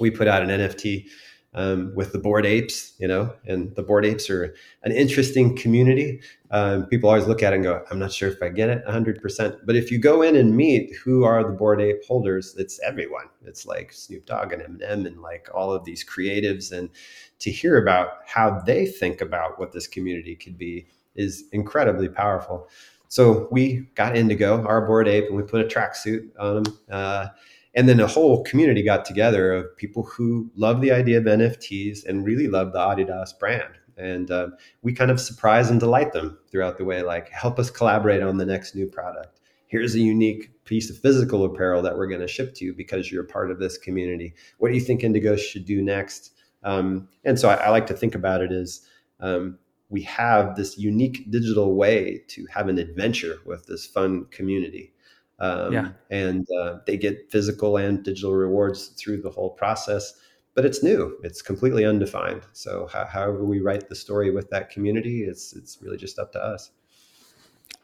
[0.00, 1.06] we put out an NFT
[1.54, 6.20] um, with the Bored Apes, you know, and the Bored Apes are an interesting community.
[6.50, 8.84] Um, people always look at it and go, I'm not sure if I get it
[8.86, 9.60] 100%.
[9.64, 13.26] But if you go in and meet who are the Bored Ape holders, it's everyone.
[13.44, 16.72] It's like Snoop Dogg and Eminem and like all of these creatives.
[16.72, 16.90] And
[17.38, 22.68] to hear about how they think about what this community could be is incredibly powerful.
[23.08, 26.78] So we got Indigo, our Bored Ape, and we put a tracksuit on him.
[26.90, 27.26] Uh,
[27.74, 32.06] and then a whole community got together of people who love the idea of NFTs
[32.06, 33.74] and really love the Adidas brand.
[33.96, 34.48] And uh,
[34.82, 38.38] we kind of surprise and delight them throughout the way, like help us collaborate on
[38.38, 39.40] the next new product.
[39.66, 43.10] Here's a unique piece of physical apparel that we're going to ship to you because
[43.10, 44.34] you're a part of this community.
[44.58, 46.32] What do you think Indigo should do next?
[46.62, 48.86] Um, and so I, I, like to think about it as
[49.20, 49.58] um,
[49.90, 54.93] we have this unique digital way to have an adventure with this fun community.
[55.38, 55.88] Um, yeah.
[56.10, 60.14] And uh, they get physical and digital rewards through the whole process.
[60.54, 62.42] But it's new; it's completely undefined.
[62.52, 66.38] So, however we write the story with that community, it's it's really just up to
[66.38, 66.70] us.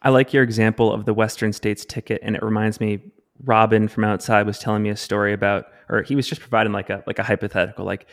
[0.02, 3.00] I like your example of the Western States ticket, and it reminds me.
[3.44, 6.90] Robin from outside was telling me a story about, or he was just providing like
[6.90, 8.06] a like a hypothetical, like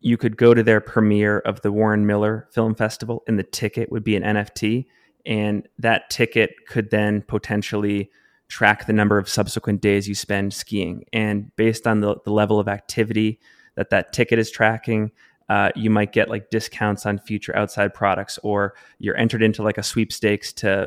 [0.00, 3.90] you could go to their premiere of the Warren Miller Film Festival, and the ticket
[3.90, 4.86] would be an NFT,
[5.26, 8.10] and that ticket could then potentially
[8.52, 11.02] track the number of subsequent days you spend skiing.
[11.10, 13.40] And based on the, the level of activity
[13.76, 15.10] that that ticket is tracking,
[15.48, 19.78] uh, you might get like discounts on future outside products, or you're entered into like
[19.78, 20.86] a sweepstakes to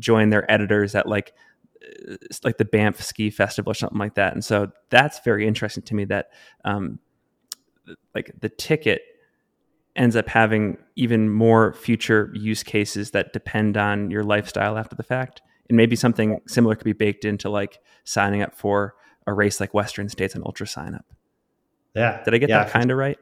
[0.00, 1.34] join their editors at like
[2.10, 4.32] uh, like the Banff Ski Festival or something like that.
[4.32, 6.30] And so that's very interesting to me that
[6.64, 6.98] um,
[8.12, 9.02] like the ticket
[9.94, 15.04] ends up having even more future use cases that depend on your lifestyle after the
[15.04, 18.94] fact and maybe something similar could be baked into like signing up for
[19.26, 21.04] a race like Western States and UltraSignup.
[21.94, 22.22] Yeah.
[22.24, 23.18] Did I get yeah, that kind of right?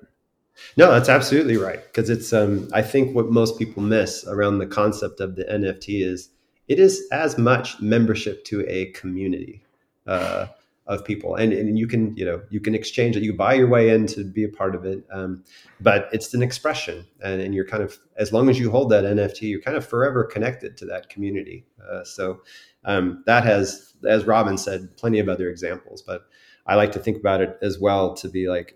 [0.76, 1.82] No, that's absolutely right.
[1.84, 6.04] Because it's, um, I think what most people miss around the concept of the NFT
[6.04, 6.30] is
[6.68, 9.62] it is as much membership to a community
[10.06, 10.46] uh,
[10.86, 13.22] of people, and, and you can, you know, you can exchange it.
[13.22, 15.44] You buy your way in to be a part of it, um,
[15.80, 19.04] but it's an expression, and, and, you're kind of, as long as you hold that
[19.04, 21.64] NFT, you're kind of forever connected to that community.
[21.88, 22.40] Uh, so
[22.84, 26.26] um, that has, as Robin said, plenty of other examples, but
[26.66, 28.74] I like to think about it as well to be like,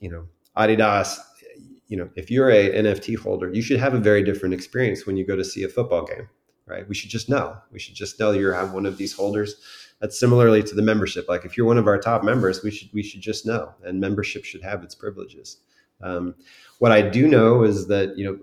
[0.00, 0.26] you know,
[0.56, 1.18] Adidas,
[1.88, 5.16] you know, if you're a NFT holder, you should have a very different experience when
[5.16, 6.28] you go to see a football game,
[6.66, 6.86] right?
[6.86, 7.56] We should just know.
[7.72, 9.56] We should just know you're one of these holders.
[10.00, 11.28] That's similarly to the membership.
[11.28, 14.00] Like if you're one of our top members, we should we should just know, and
[14.00, 15.58] membership should have its privileges.
[16.00, 16.34] Um,
[16.78, 18.38] what I do know is that you know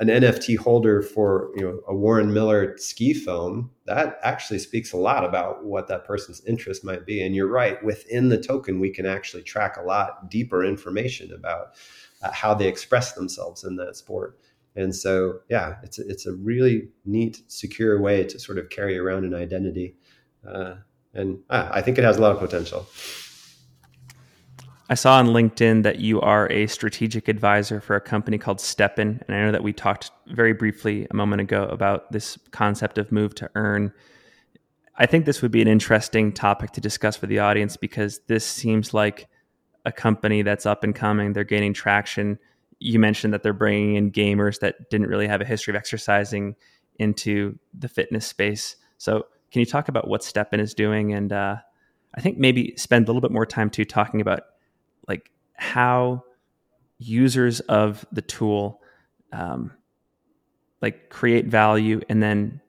[0.00, 4.96] an NFT holder for you know a Warren Miller ski foam that actually speaks a
[4.96, 7.22] lot about what that person's interest might be.
[7.22, 11.74] And you're right, within the token, we can actually track a lot deeper information about
[12.22, 14.38] uh, how they express themselves in that sport.
[14.74, 18.98] And so, yeah, it's a, it's a really neat, secure way to sort of carry
[18.98, 19.96] around an identity,
[20.46, 20.74] uh,
[21.14, 22.86] and uh, I think it has a lot of potential.
[24.88, 29.20] I saw on LinkedIn that you are a strategic advisor for a company called STEPN.
[29.26, 33.10] And I know that we talked very briefly a moment ago about this concept of
[33.10, 33.92] move to earn.
[34.96, 38.46] I think this would be an interesting topic to discuss for the audience because this
[38.46, 39.28] seems like
[39.84, 41.32] a company that's up and coming.
[41.32, 42.38] They're gaining traction.
[42.78, 46.54] You mentioned that they're bringing in gamers that didn't really have a history of exercising
[46.98, 48.76] into the fitness space.
[48.98, 49.26] So,
[49.56, 51.14] can you talk about what STEPN is doing?
[51.14, 51.56] And uh,
[52.14, 54.42] I think maybe spend a little bit more time too talking about
[55.08, 56.24] like how
[56.98, 58.82] users of the tool
[59.32, 59.72] um,
[60.82, 62.60] like create value and then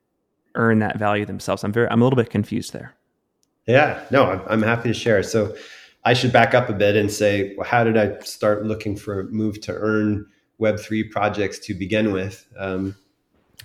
[0.56, 1.66] earn that value themselves.
[1.66, 2.96] I'm very I'm a little bit confused there.
[3.66, 5.22] Yeah, no, I'm, I'm happy to share.
[5.24, 5.58] So
[6.06, 9.20] I should back up a bit and say, well, how did I start looking for
[9.20, 10.26] a move to earn
[10.62, 12.48] Web3 projects to begin with?
[12.58, 12.96] Um,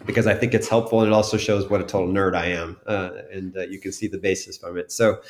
[0.06, 2.78] because I think it's helpful and it also shows what a total nerd I am.
[2.86, 4.90] Uh, and uh, you can see the basis from it.
[4.90, 5.20] So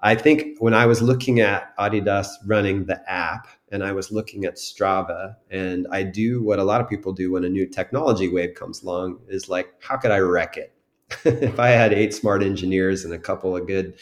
[0.00, 4.44] I think when I was looking at Adidas running the app and I was looking
[4.44, 8.28] at Strava, and I do what a lot of people do when a new technology
[8.28, 10.74] wave comes along is like, how could I wreck it?
[11.24, 13.94] if I had eight smart engineers and a couple of good,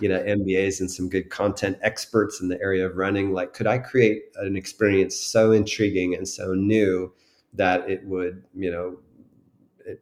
[0.00, 3.66] you know, MBAs and some good content experts in the area of running, like, could
[3.66, 7.12] I create an experience so intriguing and so new
[7.54, 8.98] that it would, you know,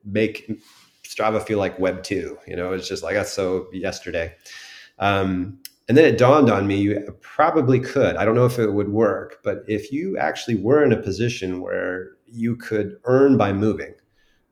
[0.05, 0.51] make
[1.05, 2.39] Strava feel like Web two?
[2.47, 4.35] You know, it's just like that's so yesterday.
[4.99, 8.17] Um, and then it dawned on me, you probably could.
[8.17, 11.63] I don't know if it would work, but if you actually were in a position
[11.63, 13.95] where you could earn by moving,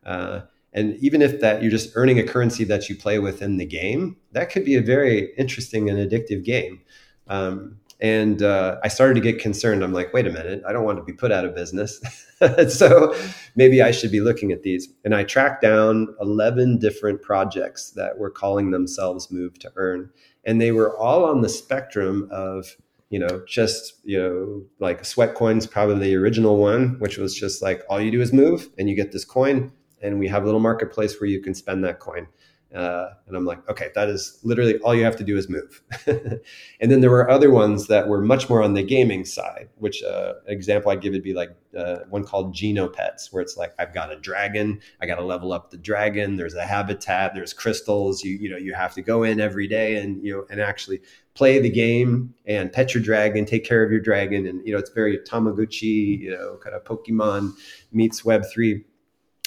[0.06, 3.66] uh, and even if that you're just earning a currency that you play within the
[3.66, 6.80] game, that could be a very interesting and addictive game.
[7.28, 9.82] Um, and uh, I started to get concerned.
[9.82, 12.00] I'm like, wait a minute, I don't want to be put out of business.
[12.68, 13.14] so
[13.54, 14.88] maybe I should be looking at these.
[15.04, 20.10] And I tracked down 11 different projects that were calling themselves Move to Earn
[20.46, 22.76] and they were all on the spectrum of
[23.10, 27.82] you know just you know like Sweatcoin's probably the original one which was just like
[27.90, 29.70] all you do is move and you get this coin
[30.00, 32.26] and we have a little marketplace where you can spend that coin
[32.74, 35.82] uh, and I'm like, okay, that is literally all you have to do is move.
[36.06, 40.02] and then there were other ones that were much more on the gaming side, which
[40.02, 43.94] uh, example I'd give would be like uh, one called Genopets, where it's like I've
[43.94, 46.36] got a dragon, I got to level up the dragon.
[46.36, 48.24] There's a habitat, there's crystals.
[48.24, 51.00] You you know you have to go in every day and you know and actually
[51.34, 54.78] play the game and pet your dragon, take care of your dragon, and you know
[54.78, 57.52] it's very Tamagotchi, you know, kind of Pokemon
[57.92, 58.84] meets Web three,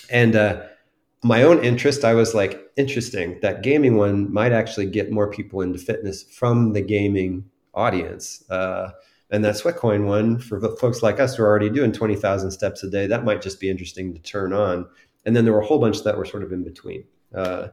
[0.10, 0.64] and uh,
[1.24, 5.62] my own interest, I was like, interesting, that gaming one might actually get more people
[5.62, 8.50] into fitness from the gaming audience.
[8.50, 8.92] Uh,
[9.30, 12.90] and that Sweatcoin one for folks like us who are already doing 20,000 steps a
[12.90, 14.88] day, that might just be interesting to turn on.
[15.26, 17.04] And then there were a whole bunch that were sort of in between.
[17.36, 17.68] Uh,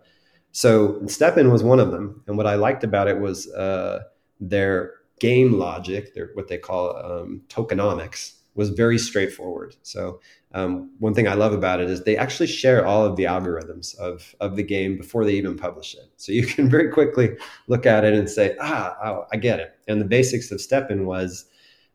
[0.52, 2.22] so STEPN was one of them.
[2.26, 4.04] And what I liked about it was uh,
[4.40, 9.76] their game logic, their what they call um, tokenomics, was very straightforward.
[9.82, 10.20] So
[10.56, 13.94] um, one thing I love about it is they actually share all of the algorithms
[13.98, 16.10] of, of the game before they even publish it.
[16.16, 17.36] So you can very quickly
[17.66, 19.74] look at it and say, ah, oh, I get it.
[19.86, 21.44] And the basics of STEPN was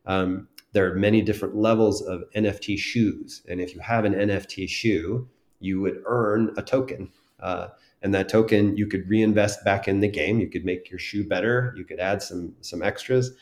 [0.06, 3.42] um, there are many different levels of NFT shoes.
[3.48, 7.10] And if you have an NFT shoe, you would earn a token.
[7.40, 7.68] Uh,
[8.02, 10.38] and that token you could reinvest back in the game.
[10.38, 11.74] You could make your shoe better.
[11.76, 13.32] You could add some some extras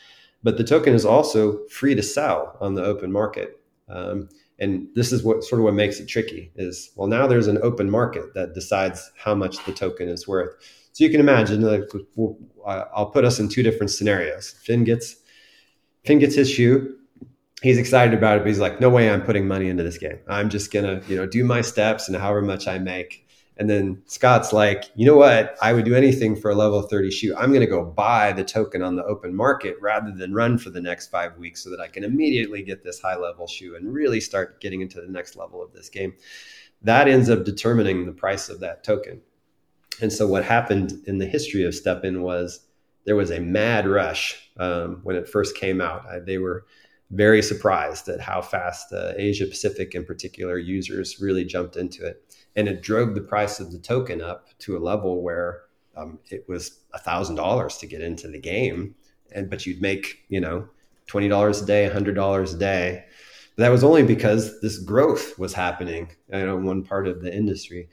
[0.43, 3.59] but the token is also free to sell on the open market.
[3.87, 4.29] Um,
[4.61, 7.57] and this is what sort of what makes it tricky is well now there's an
[7.61, 10.55] open market that decides how much the token is worth.
[10.93, 11.89] So you can imagine like
[12.65, 14.51] I'll put us in two different scenarios.
[14.63, 15.15] Finn gets
[16.05, 16.97] Finn gets his shoe.
[17.61, 20.19] he's excited about it, but he's like, no way I'm putting money into this game.
[20.27, 23.20] I'm just gonna, you know, do my steps and however much I make.
[23.61, 25.55] And then Scott's like, you know what?
[25.61, 27.35] I would do anything for a level 30 shoe.
[27.37, 30.71] I'm going to go buy the token on the open market rather than run for
[30.71, 33.93] the next five weeks so that I can immediately get this high level shoe and
[33.93, 36.15] really start getting into the next level of this game.
[36.81, 39.21] That ends up determining the price of that token.
[40.01, 42.65] And so what happened in the history of STEPN was
[43.05, 46.03] there was a mad rush um, when it first came out.
[46.07, 46.65] I, they were
[47.11, 52.30] very surprised at how fast uh, Asia Pacific, in particular, users really jumped into it,
[52.55, 55.61] and it drove the price of the token up to a level where
[55.95, 58.95] um, it was a thousand dollars to get into the game,
[59.33, 60.67] and but you'd make you know
[61.07, 63.05] twenty dollars a day, hundred dollars a day.
[63.55, 67.21] But that was only because this growth was happening, you know, in one part of
[67.21, 67.89] the industry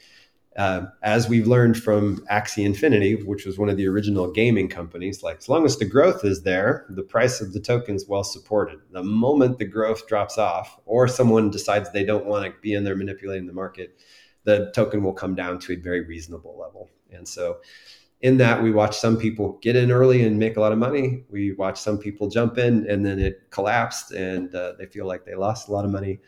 [0.59, 5.23] uh, as we've learned from Axie Infinity, which was one of the original gaming companies,
[5.23, 8.81] like as long as the growth is there, the price of the token's well supported.
[8.91, 12.83] The moment the growth drops off, or someone decides they don't want to be in
[12.83, 14.01] there manipulating the market,
[14.49, 16.89] the token will come down to a very reasonable level.
[17.13, 17.59] And so,
[18.23, 21.25] in that, we watch some people get in early and make a lot of money.
[21.29, 25.25] We watch some people jump in and then it collapsed and uh, they feel like
[25.25, 26.19] they lost a lot of money.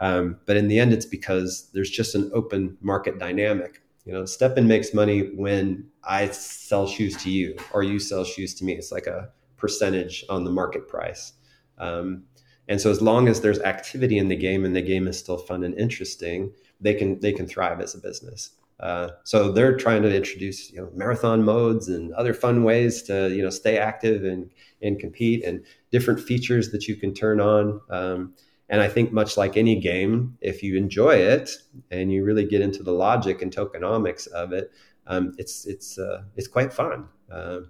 [0.00, 3.80] Um, but in the end, it's because there's just an open market dynamic.
[4.04, 8.54] You know, STEPN makes money when I sell shoes to you or you sell shoes
[8.56, 8.72] to me.
[8.74, 11.32] It's like a percentage on the market price.
[11.78, 12.24] Um,
[12.68, 15.38] and so as long as there's activity in the game and the game is still
[15.38, 18.50] fun and interesting, they can they can thrive as a business.
[18.80, 23.28] Uh, so they're trying to introduce you know marathon modes and other fun ways to
[23.34, 24.50] you know stay active and
[24.82, 27.80] and compete and different features that you can turn on.
[27.90, 28.34] Um,
[28.70, 31.50] and I think, much like any game, if you enjoy it
[31.90, 34.70] and you really get into the logic and tokenomics of it,
[35.06, 37.08] um, it's it's uh, it's quite fun.
[37.32, 37.60] Uh,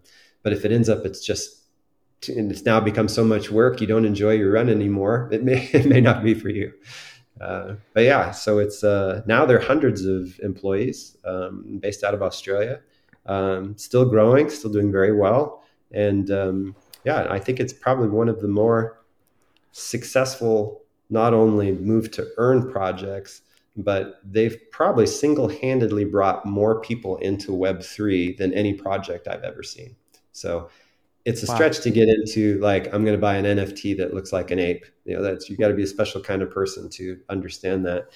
[0.42, 1.62] but if it ends up, it's just
[2.26, 5.28] and it's now become so much work, you don't enjoy your run anymore.
[5.32, 6.72] It may it may not be for you.
[7.40, 12.14] Uh, but yeah, so it's uh, now there are hundreds of employees um, based out
[12.14, 12.80] of Australia,
[13.26, 15.62] um, still growing, still doing very well,
[15.92, 16.74] and um,
[17.04, 19.00] yeah, I think it's probably one of the more
[19.72, 23.42] successful not only move to earn projects,
[23.76, 29.62] but they've probably single handedly brought more people into Web3 than any project I've ever
[29.62, 29.94] seen.
[30.32, 30.68] So
[31.28, 31.56] it's a wow.
[31.56, 34.58] stretch to get into like, I'm going to buy an NFT that looks like an
[34.58, 34.86] ape.
[35.04, 38.08] You know, that's, you got to be a special kind of person to understand that.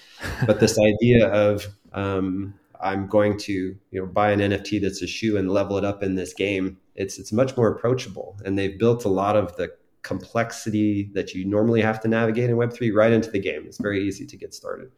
[0.46, 5.06] But this idea of, um, I'm going to, you know, buy an NFT that's a
[5.06, 6.78] shoe and level it up in this game.
[6.94, 8.38] It's, it's much more approachable.
[8.46, 12.56] And they've built a lot of the complexity that you normally have to navigate in
[12.56, 13.64] Web3 right into the game.
[13.66, 14.90] It's very easy to get started.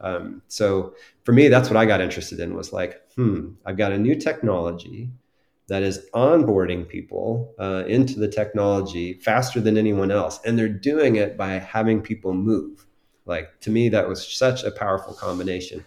[0.00, 0.94] Um, so
[1.24, 4.14] for me, that's what I got interested in was like, hmm, I've got a new
[4.14, 5.10] technology
[5.68, 10.40] that is onboarding people uh, into the technology faster than anyone else.
[10.44, 12.86] And they're doing it by having people move.
[13.26, 15.84] Like to me, that was such a powerful combination.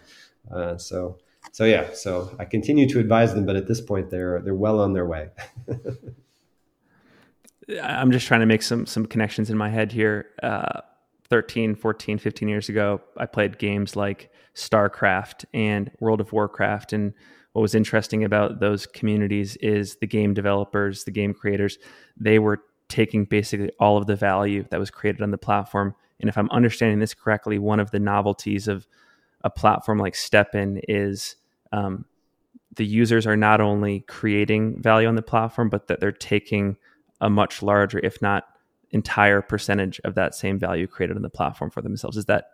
[0.50, 1.18] Uh, so,
[1.50, 4.80] so yeah, so I continue to advise them, but at this point, they're they're well
[4.80, 5.30] on their way.
[7.82, 10.26] I'm just trying to make some some connections in my head here.
[10.42, 10.82] Uh,
[11.32, 16.92] 13, 14, 15 years ago, I played games like StarCraft and World of Warcraft.
[16.92, 17.14] And
[17.52, 21.78] what was interesting about those communities is the game developers, the game creators,
[22.16, 25.94] they were taking basically all of the value that was created on the platform.
[26.20, 28.86] And if I'm understanding this correctly, one of the novelties of
[29.44, 31.36] a platform like STEPN is
[31.72, 32.04] um,
[32.76, 36.76] the users are not only creating value on the platform, but that they're taking
[37.20, 38.44] a much larger, if not
[38.90, 42.16] entire percentage of that same value created on the platform for themselves.
[42.16, 42.46] Is that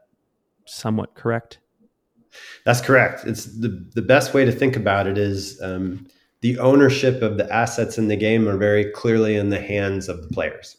[0.64, 1.58] somewhat correct?
[2.64, 3.24] That's correct.
[3.26, 6.06] It's the, the best way to think about it is um,
[6.40, 10.22] the ownership of the assets in the game are very clearly in the hands of
[10.22, 10.76] the players.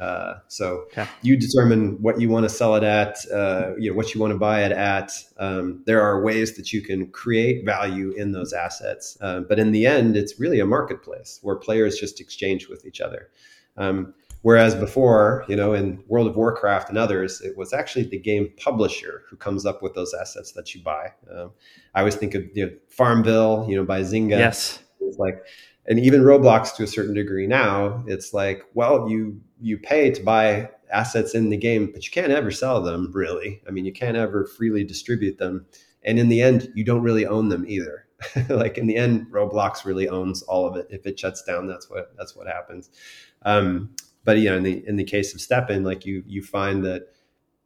[0.00, 1.06] Uh, so okay.
[1.22, 4.32] you determine what you want to sell it at, uh, you know, what you want
[4.32, 5.12] to buy it at.
[5.38, 9.70] Um, there are ways that you can create value in those assets, uh, but in
[9.70, 13.30] the end, it's really a marketplace where players just exchange with each other.
[13.76, 14.14] Um,
[14.44, 18.52] whereas before, you know, in World of Warcraft and others, it was actually the game
[18.62, 21.12] publisher who comes up with those assets that you buy.
[21.34, 21.50] Um,
[21.94, 24.38] I always think of you know, Farmville, you know, by Zynga.
[24.38, 25.44] Yes, it's like
[25.86, 30.22] and even Roblox to a certain degree now, it's like, well, you you pay to
[30.22, 33.62] buy assets in the game, but you can't ever sell them really.
[33.66, 35.64] I mean, you can't ever freely distribute them.
[36.02, 38.06] And in the end, you don't really own them either.
[38.50, 40.86] like in the end, Roblox really owns all of it.
[40.90, 42.90] If it shuts down, that's what that's what happens.
[43.42, 43.94] Um,
[44.24, 47.08] but you know, in the in the case of STEPN, like you you find that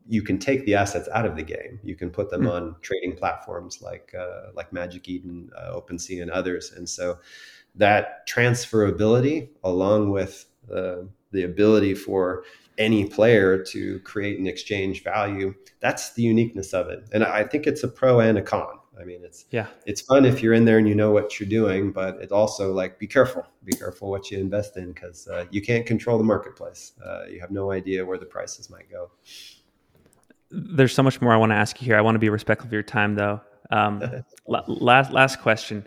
[0.07, 1.79] you can take the assets out of the game.
[1.83, 2.53] You can put them mm.
[2.53, 6.73] on trading platforms like uh, like Magic Eden, uh, OpenSea, and others.
[6.73, 7.19] And so
[7.75, 11.03] that transferability, along with uh,
[11.33, 12.45] the ability for
[12.79, 15.55] any player to create and exchange value.
[15.81, 17.09] That's the uniqueness of it.
[17.13, 18.79] And I think it's a pro and a con.
[19.01, 21.49] I mean, it's yeah, it's fun if you're in there and you know what you're
[21.49, 25.45] doing, but it's also like be careful, be careful what you invest in because uh,
[25.51, 26.93] you can't control the marketplace.
[27.05, 29.11] Uh, you have no idea where the prices might go.
[30.51, 31.97] There's so much more I want to ask you here.
[31.97, 33.41] I want to be respectful of your time, though.
[33.71, 34.03] Um,
[34.47, 35.87] last last question.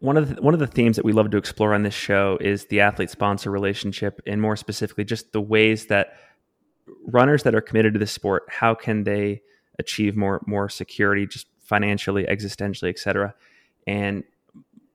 [0.00, 2.36] One of the, one of the themes that we love to explore on this show
[2.40, 6.14] is the athlete sponsor relationship, and more specifically, just the ways that
[7.06, 9.42] runners that are committed to the sport, how can they
[9.78, 13.34] achieve more more security, just financially, existentially, etc.
[13.86, 14.24] And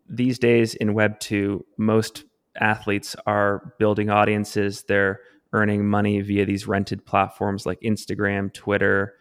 [0.08, 2.24] these days in Web two, most
[2.60, 4.84] athletes are building audiences.
[4.88, 5.20] They're
[5.54, 9.16] earning money via these rented platforms like Instagram, Twitter,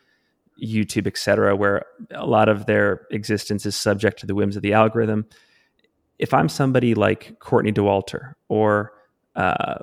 [0.63, 4.73] YouTube, etc., where a lot of their existence is subject to the whims of the
[4.73, 5.27] algorithm.
[6.19, 8.93] If I'm somebody like Courtney Dauwalter or
[9.37, 9.77] uh,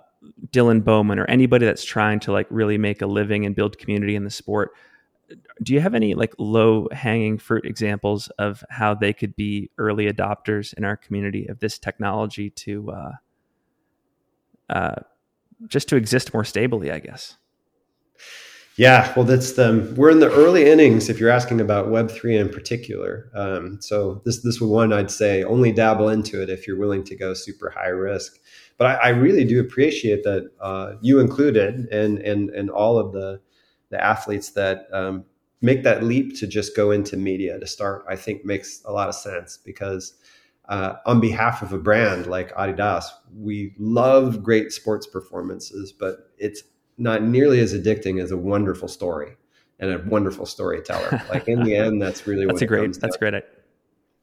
[0.51, 4.15] Dylan Bowman or anybody that's trying to like really make a living and build community
[4.15, 4.71] in the sport,
[5.61, 10.11] do you have any like low hanging fruit examples of how they could be early
[10.11, 13.11] adopters in our community of this technology to uh,
[14.69, 14.95] uh,
[15.67, 17.37] just to exist more stably i guess?
[18.77, 22.49] Yeah well that's the we're in the early innings if you're asking about web3 in
[22.49, 23.31] particular.
[23.33, 27.15] Um, so this this one i'd say only dabble into it if you're willing to
[27.15, 28.37] go super high risk.
[28.77, 33.13] But i, I really do appreciate that uh, you included and and and all of
[33.13, 33.39] the
[33.95, 35.23] the athletes that um,
[35.61, 39.07] make that leap to just go into media to start, I think makes a lot
[39.07, 40.15] of sense because
[40.67, 46.63] uh, on behalf of a brand like Adidas, we love great sports performances, but it's
[46.97, 49.37] not nearly as addicting as a wonderful story
[49.79, 51.21] and a wonderful storyteller.
[51.29, 53.33] Like in the end, that's really that's a great that's great.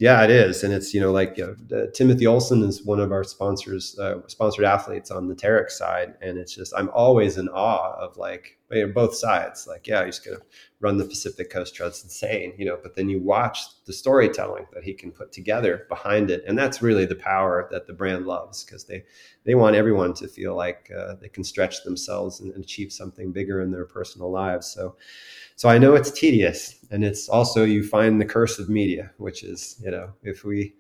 [0.03, 3.23] Yeah, it is, and it's you know like know, Timothy Olson is one of our
[3.23, 7.95] sponsors, uh, sponsored athletes on the Terrex side, and it's just I'm always in awe
[8.01, 9.69] of like you know, both sides.
[9.69, 10.43] Like, yeah, he's to
[10.81, 11.89] run the Pacific Coast Trail.
[11.89, 12.81] It's insane, you know.
[12.83, 16.83] But then you watch the storytelling that he can put together behind it, and that's
[16.83, 19.05] really the power that the brand loves because they
[19.45, 23.61] they want everyone to feel like uh, they can stretch themselves and achieve something bigger
[23.61, 24.67] in their personal lives.
[24.67, 24.97] So
[25.63, 29.45] so I know it's tedious, and it's also you find the curse of media, which
[29.45, 30.75] is you know if we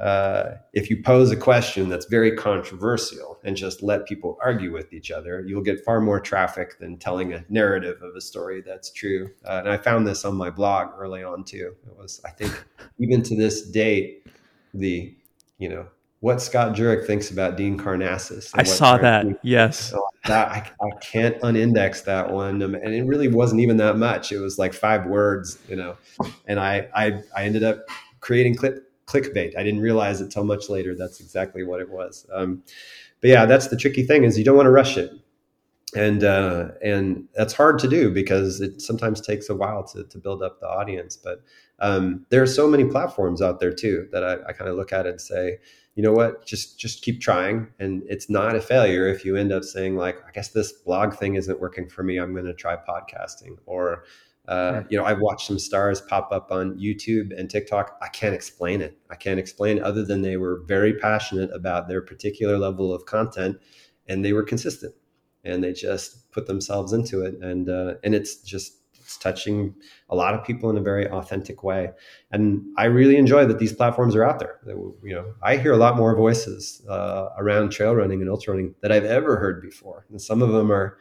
[0.00, 4.94] uh, if you pose a question that's very controversial and just let people argue with
[4.94, 8.90] each other, you'll get far more traffic than telling a narrative of a story that's
[8.90, 9.28] true.
[9.44, 11.76] Uh, and I found this on my blog early on too.
[11.86, 12.64] It was I think
[12.98, 14.26] even to this date
[14.72, 15.14] the
[15.58, 15.86] you know
[16.24, 18.50] what Scott Jurek thinks about Dean Karnazes.
[18.54, 19.26] I saw that.
[19.42, 19.90] Yes.
[19.90, 22.62] So that, I, I can't unindex that one.
[22.62, 24.32] Um, and it really wasn't even that much.
[24.32, 25.98] It was like five words, you know,
[26.46, 27.84] and I, I, I ended up
[28.20, 29.54] creating clip clickbait.
[29.54, 30.94] I didn't realize it till much later.
[30.94, 32.26] That's exactly what it was.
[32.32, 32.62] Um,
[33.20, 35.12] but yeah, that's the tricky thing is you don't want to rush it.
[35.94, 40.16] And, uh, and that's hard to do because it sometimes takes a while to, to
[40.16, 41.18] build up the audience.
[41.18, 41.42] But
[41.80, 44.90] um, there are so many platforms out there too that I, I kind of look
[44.90, 45.58] at it and say,
[45.94, 46.44] you know what?
[46.44, 47.68] Just just keep trying.
[47.78, 51.14] And it's not a failure if you end up saying like i guess this blog
[51.14, 52.18] thing isn't working for me.
[52.18, 53.58] I'm going to try podcasting.
[53.66, 54.04] Or
[54.46, 57.96] uh, you know i've watched some stars pop up on youtube and tiktok.
[58.02, 58.98] I can't explain it.
[59.10, 63.56] I can't explain other than they were very passionate about their particular level of content
[64.06, 64.94] and they were consistent.
[65.44, 67.34] And they just put themselves into it.
[67.42, 69.74] And uh, and it's just it's touching
[70.08, 71.90] a lot of people in a very authentic way.
[72.30, 74.60] And I really enjoy that these platforms are out there.
[74.66, 78.74] You know, I hear a lot more voices uh, around trail running and ultra running
[78.80, 80.06] that I've ever heard before.
[80.08, 80.96] And some of them are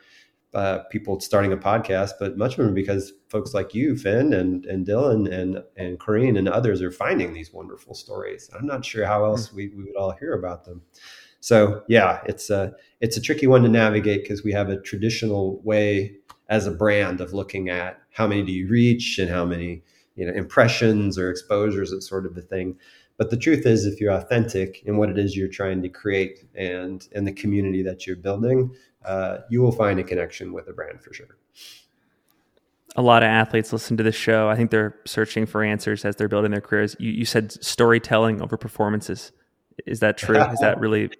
[0.53, 4.65] uh, people starting a podcast, but much of them because folks like you, Finn, and
[4.65, 8.51] and Dylan, and and Corrine, and others are finding these wonderful stories.
[8.53, 10.83] I'm not sure how else we, we would all hear about them.
[11.39, 15.59] So yeah, it's a it's a tricky one to navigate because we have a traditional
[15.63, 19.81] way as a brand of looking at how many do you reach and how many
[20.15, 22.77] you know impressions or exposures that sort of a thing.
[23.17, 26.45] But the truth is if you're authentic in what it is you're trying to create
[26.55, 28.75] and in the community that you're building
[29.05, 31.37] uh, you will find a connection with a brand for sure.
[32.95, 34.49] A lot of athletes listen to this show.
[34.49, 36.95] I think they're searching for answers as they're building their careers.
[36.99, 39.31] You, you said storytelling over performances.
[39.87, 40.39] Is that true?
[40.39, 41.11] Is that really is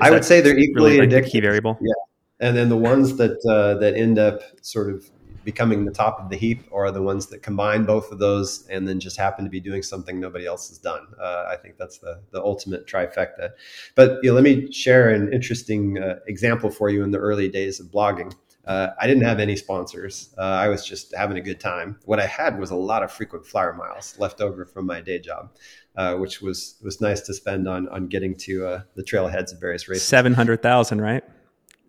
[0.00, 1.78] i would say they're equally really like the key variable?
[1.80, 1.92] Yeah
[2.40, 5.10] and then the ones that uh, that end up sort of
[5.44, 8.86] becoming the top of the heap are the ones that combine both of those and
[8.86, 11.06] then just happen to be doing something nobody else has done.
[11.18, 13.50] Uh, I think that's the the ultimate trifecta.
[13.94, 17.48] But you know, let me share an interesting uh, example for you in the early
[17.48, 18.34] days of blogging.
[18.66, 20.34] Uh, I didn't have any sponsors.
[20.36, 21.98] Uh, I was just having a good time.
[22.04, 25.18] What I had was a lot of frequent flyer miles left over from my day
[25.18, 25.52] job,
[25.96, 29.60] uh, which was was nice to spend on on getting to uh, the trailheads of
[29.60, 30.06] various races.
[30.06, 31.24] Seven hundred thousand, right?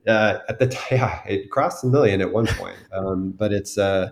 [0.08, 2.78] Uh, at the yeah, it crossed a million at one point.
[2.92, 4.10] Um, but it's, uh,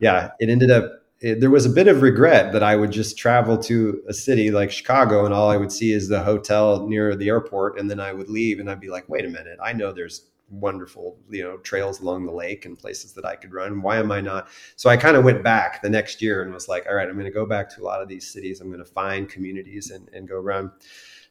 [0.00, 3.18] yeah, it ended up, it, there was a bit of regret that I would just
[3.18, 7.14] travel to a city like Chicago and all I would see is the hotel near
[7.14, 7.78] the airport.
[7.78, 10.26] And then I would leave and I'd be like, wait a minute, I know there's
[10.50, 13.82] wonderful, you know, trails along the lake and places that I could run.
[13.82, 14.48] Why am I not?
[14.76, 17.14] So I kind of went back the next year and was like, all right, I'm
[17.14, 18.60] going to go back to a lot of these cities.
[18.60, 20.72] I'm going to find communities and, and go run.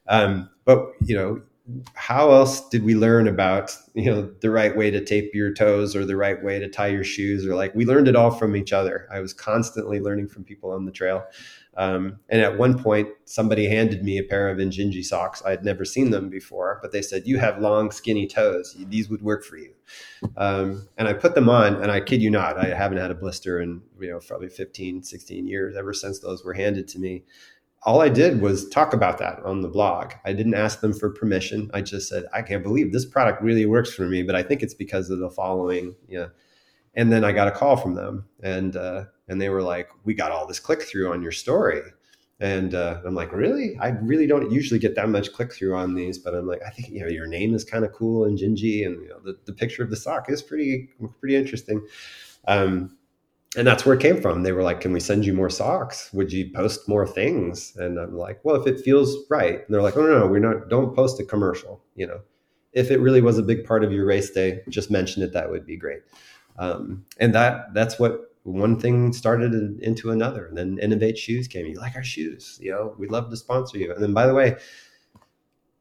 [0.07, 1.41] Um, but you know,
[1.93, 5.95] how else did we learn about you know the right way to tape your toes
[5.95, 7.45] or the right way to tie your shoes?
[7.45, 9.07] Or like we learned it all from each other.
[9.11, 11.25] I was constantly learning from people on the trail.
[11.77, 15.41] Um, and at one point somebody handed me a pair of injinji socks.
[15.45, 18.75] I had never seen them before but they said you have long skinny toes.
[18.87, 19.73] These would work for you.
[20.37, 23.15] Um, and i put them on and i kid you not i haven't had a
[23.15, 27.23] blister in you know probably 15 16 years ever since those were handed to me
[27.83, 30.13] all I did was talk about that on the blog.
[30.25, 31.71] I didn't ask them for permission.
[31.73, 34.61] I just said, I can't believe this product really works for me, but I think
[34.61, 35.95] it's because of the following.
[36.07, 36.27] Yeah.
[36.95, 40.13] And then I got a call from them and, uh, and they were like, we
[40.13, 41.81] got all this click through on your story.
[42.41, 43.77] And uh, I'm like, really?
[43.79, 46.69] I really don't usually get that much click through on these, but I'm like, I
[46.69, 49.51] think you know your name is kind of cool Injinji, and you know the, the
[49.51, 50.89] picture of the sock is pretty
[51.19, 51.85] pretty interesting.
[52.47, 52.97] Um,
[53.57, 54.43] and that's where it came from.
[54.43, 56.11] They were like, "Can we send you more socks?
[56.13, 59.81] Would you post more things?" And I'm like, "Well, if it feels right." And they're
[59.81, 60.69] like, "Oh no, no, we're not.
[60.69, 61.81] Don't post a commercial.
[61.95, 62.21] You know,
[62.73, 65.33] if it really was a big part of your race day, just mention it.
[65.33, 66.01] That would be great."
[66.57, 70.45] Um, and that that's what one thing started into another.
[70.47, 71.65] And then Inov-8 Shoes came.
[71.65, 72.59] You like our shoes?
[72.61, 73.93] You know, we'd love to sponsor you.
[73.93, 74.57] And then by the way,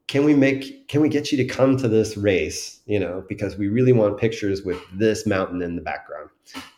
[0.09, 3.55] can we make can we get you to come to this race you know because
[3.57, 6.29] we really want pictures with this mountain in the background.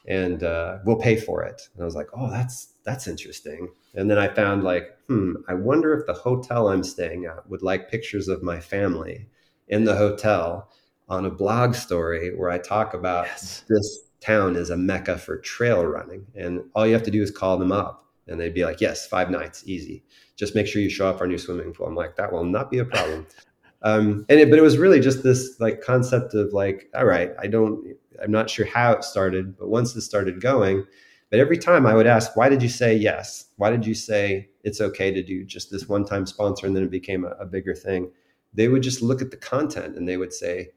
[0.06, 1.62] And uh, we'll pay for it.
[1.74, 3.70] And i was like oh that's that's interesting.
[3.96, 7.64] And then i found like hmm i wonder if the hotel i'm staying at would
[7.64, 9.28] like pictures of my family
[9.70, 10.70] in the hotel
[11.08, 13.64] on a blog story where i talk about yes.
[13.70, 16.28] this town is a mecca for trail running.
[16.36, 19.08] And all you have to do is call them up and they'd be like yes
[19.08, 20.04] five nights easy
[20.42, 21.86] just make sure you show up on your swimming pool.
[21.86, 23.28] I'm like, that will not be a problem.
[23.84, 27.32] Um, and it, but it was really just this like concept of like, all right,
[27.40, 30.86] I don't, I'm not sure how it started, but once it started going,
[31.32, 33.46] but every time I would ask, why did you say yes?
[33.56, 36.68] Why did you say it's okay to do just this one time sponsor?
[36.68, 38.12] And then it became a, a bigger thing.
[38.54, 40.70] They would just look at the content and they would say,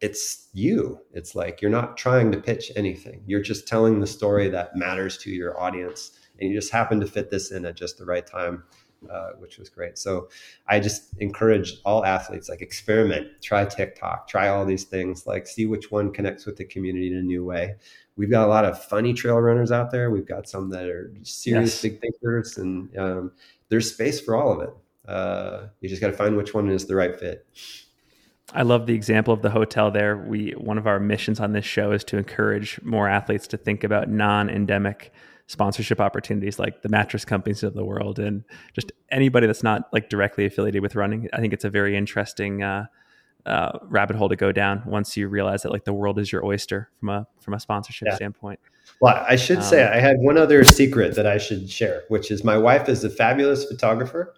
[0.00, 0.98] it's you.
[1.12, 3.22] It's like you're not trying to pitch anything.
[3.26, 6.18] You're just telling the story that matters to your audience.
[6.40, 8.64] And you just happen to fit this in at just the right time
[9.08, 9.98] uh, which was great.
[9.98, 10.28] So
[10.66, 15.66] I just encourage all athletes like experiment, try TikTok, try all these things, like see
[15.66, 17.76] which one connects with the community in a new way.
[18.16, 20.10] We've got a lot of funny trail runners out there.
[20.10, 21.82] We've got some that are serious yes.
[21.82, 23.32] big thinkers, and um,
[23.68, 24.74] there's space for all of it.
[25.08, 27.46] Uh, you just got to find which one is the right fit.
[28.52, 30.16] I love the example of the hotel there.
[30.16, 33.84] We one of our missions on this show is to encourage more athletes to think
[33.84, 35.12] about non-endemic
[35.50, 40.08] sponsorship opportunities like the mattress companies of the world and just anybody that's not like
[40.08, 41.28] directly affiliated with running.
[41.32, 42.86] I think it's a very interesting uh,
[43.46, 46.46] uh, rabbit hole to go down once you realize that like the world is your
[46.46, 48.14] oyster from a from a sponsorship yeah.
[48.14, 48.60] standpoint.
[49.00, 52.30] Well, I should um, say I had one other secret that I should share, which
[52.30, 54.34] is my wife is a fabulous photographer,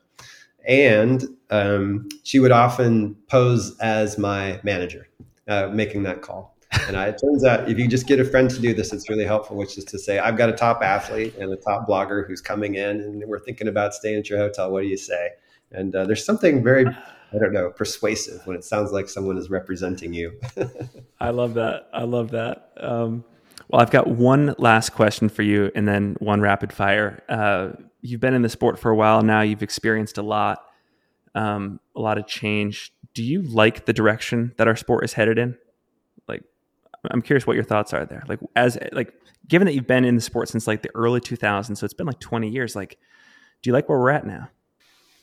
[0.67, 5.09] and um, she would often pose as my manager,
[5.47, 6.52] uh, making that call.
[6.87, 9.09] And I, it turns out if you just get a friend to do this, it's
[9.09, 12.27] really helpful, which is to say, I've got a top athlete and a top blogger
[12.27, 14.71] who's coming in and we're thinking about staying at your hotel.
[14.71, 15.31] What do you say?
[15.71, 19.51] And uh, there's something very, I don't know, persuasive when it sounds like someone is
[19.51, 20.39] representing you.
[21.21, 21.89] I love that.
[21.93, 22.73] I love that.
[22.79, 23.25] Um,
[23.69, 27.23] well, I've got one last question for you and then one rapid fire.
[27.29, 27.71] Uh,
[28.03, 30.63] you've been in the sport for a while now, you've experienced a lot,
[31.35, 32.93] um, a lot of change.
[33.15, 35.57] Do you like the direction that our sport is headed in?
[37.11, 38.23] I'm curious what your thoughts are there.
[38.29, 39.13] Like as like
[39.49, 42.07] given that you've been in the sport since like the early 2000s, so it's been
[42.07, 42.77] like 20 years.
[42.77, 42.99] Like,
[43.63, 44.49] do you like where we're at now?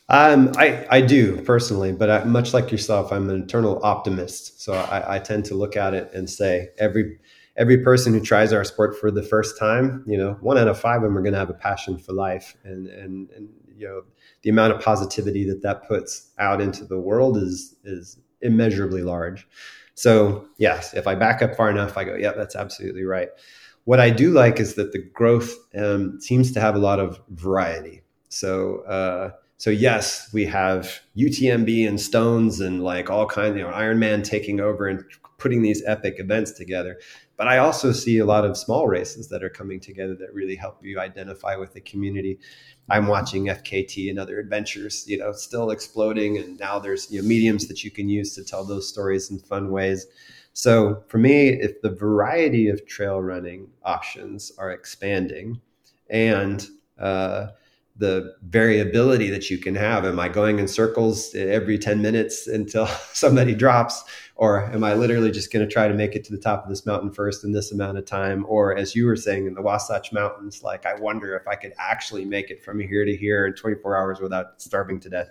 [0.10, 4.62] Um, I I do personally, but I, much like yourself, I'm an eternal optimist.
[4.62, 7.20] So I, I tend to look at it and say every
[7.56, 10.80] every person who tries our sport for the first time, you know, one out of
[10.80, 13.88] five of them are going to have a passion for life, and and and you
[13.88, 14.02] know
[14.42, 19.48] the amount of positivity that that puts out into the world is is immeasurably large.
[20.00, 23.28] So, yes, if I back up far enough, I go, yeah, that's absolutely right.
[23.84, 27.20] What I do like is that the growth um, seems to have a lot of
[27.32, 28.02] variety.
[28.30, 33.72] So, uh, so yes, we have UTMB and Stones and like all kinds, you know,
[33.72, 35.04] Ironman taking over and
[35.38, 36.98] putting these epic events together.
[37.40, 40.58] But I also see a lot of small races that are coming together that really
[40.58, 42.38] help you identify with the community.
[42.90, 47.28] I'm watching FKT and other adventures, you know, still exploding, and now there's you know
[47.28, 50.06] mediums that you can use to tell those stories in fun ways.
[50.52, 55.62] So for me, if the variety of trail running options are expanding
[56.10, 56.68] and
[57.00, 57.48] uh,
[58.00, 60.06] the variability that you can have.
[60.06, 64.04] Am I going in circles every 10 minutes until somebody drops?
[64.40, 66.70] Or am I literally just going to try to make it to the top of
[66.70, 68.46] this mountain first in this amount of time?
[68.48, 71.74] Or as you were saying in the Wasatch Mountains, like I wonder if I could
[71.78, 75.28] actually make it from here to here in 24 hours without starving to death.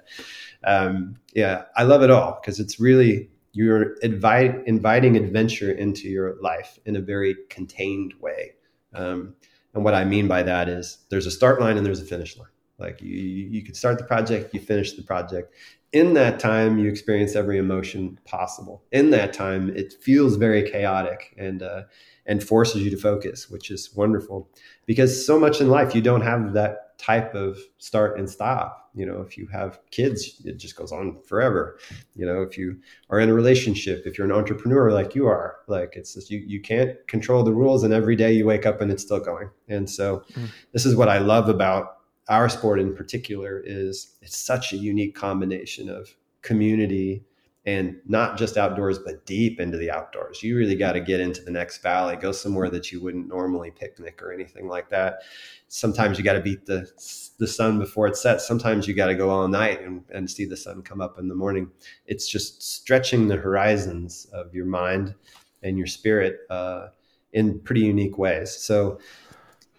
[0.62, 6.36] Um, yeah, I love it all because it's really you're invite, inviting adventure into your
[6.42, 8.56] life in a very contained way.
[8.92, 9.36] Um,
[9.72, 12.36] and what I mean by that is there's a start line and there's a finish
[12.36, 12.48] line.
[12.78, 15.54] Like you, you could start the project, you finish the project.
[15.92, 18.84] In that time, you experience every emotion possible.
[18.92, 21.82] In that time, it feels very chaotic and uh,
[22.26, 24.50] and forces you to focus, which is wonderful.
[24.84, 28.90] Because so much in life, you don't have that type of start and stop.
[28.94, 31.78] You know, if you have kids, it just goes on forever.
[32.16, 35.56] You know, if you are in a relationship, if you're an entrepreneur like you are,
[35.68, 38.80] like it's just you you can't control the rules, and every day you wake up
[38.80, 39.48] and it's still going.
[39.68, 40.50] And so, mm.
[40.72, 41.97] this is what I love about
[42.28, 47.24] our sport in particular is it's such a unique combination of community
[47.66, 50.42] and not just outdoors but deep into the outdoors.
[50.42, 53.70] You really got to get into the next valley go somewhere that you wouldn't normally
[53.70, 55.20] picnic or anything like that.
[55.68, 56.90] Sometimes you got to beat the
[57.38, 58.46] the sun before it sets.
[58.46, 61.28] Sometimes you got to go all night and, and see the sun come up in
[61.28, 61.70] the morning.
[62.06, 65.14] It's just stretching the horizons of your mind
[65.62, 66.88] and your spirit uh,
[67.32, 68.50] in pretty unique ways.
[68.50, 68.98] So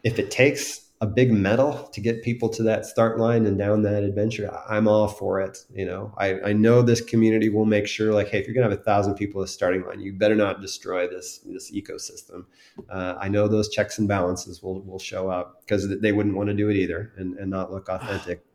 [0.04, 3.84] if it takes a big medal to get people to that start line and down
[3.84, 5.58] that adventure, I'm all for it.
[5.74, 8.70] You know, I, I know this community will make sure like, hey, if you're gonna
[8.70, 12.46] have a thousand people at the starting line, you better not destroy this this ecosystem.
[12.90, 16.50] Uh, I know those checks and balances will will show up because they wouldn't want
[16.50, 18.44] to do it either and, and not look authentic.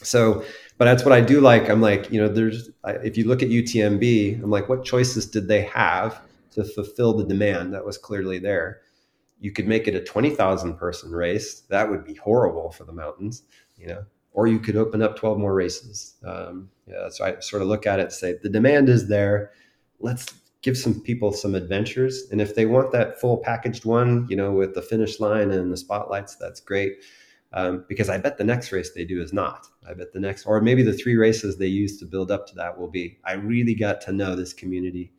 [0.00, 0.44] So,
[0.76, 1.68] but that's what I do like.
[1.68, 5.48] I'm like, you know, there's if you look at UTMB, I'm like, what choices did
[5.48, 6.20] they have
[6.52, 8.82] to fulfill the demand that was clearly there?
[9.40, 11.60] You could make it a 20,000 person race.
[11.68, 13.44] That would be horrible for the mountains,
[13.76, 16.14] you know, or you could open up 12 more races.
[16.24, 19.52] Um, yeah, so I sort of look at it and say, the demand is there.
[20.00, 20.26] Let's
[20.62, 22.24] give some people some adventures.
[22.30, 25.72] And if they want that full packaged one, you know, with the finish line and
[25.72, 26.96] the spotlights, that's great.
[27.52, 29.66] Um, because I bet the next race they do is not.
[29.88, 32.54] I bet the next, or maybe the three races they use to build up to
[32.56, 33.18] that will be.
[33.24, 35.12] I really got to know this community.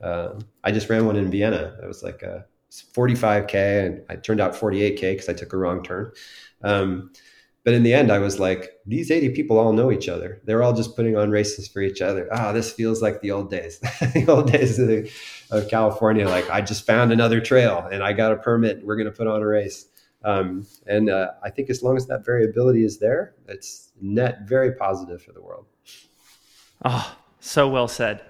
[0.00, 1.76] Uh, I just ran one in Vienna.
[1.82, 2.46] It was like a
[2.94, 6.12] 45k and I turned out 48k because I took a wrong turn.
[6.62, 7.10] Um,
[7.64, 10.40] but in the end, I was like, these 80 people all know each other.
[10.44, 12.28] They're all just putting on races for each other.
[12.32, 15.10] Ah, oh, this feels like the old days, the old days of, the,
[15.50, 16.28] of, California.
[16.28, 18.84] Like I just found another trail and I got a permit.
[18.84, 19.86] We're going to put on a race.
[20.24, 24.72] Um, and uh, I think as long as that variability is there, it's net very
[24.72, 25.66] positive for the world.
[26.84, 28.22] Oh, so well said.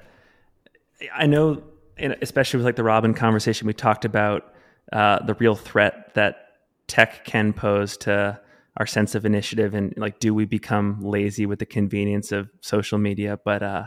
[1.14, 1.62] I know
[1.98, 4.54] and especially with like the Robin conversation, we talked about
[4.92, 6.48] uh, the real threat that
[6.86, 8.40] tech can pose to
[8.76, 12.98] our sense of initiative and like do we become lazy with the convenience of social
[12.98, 13.38] media?
[13.44, 13.86] But uh,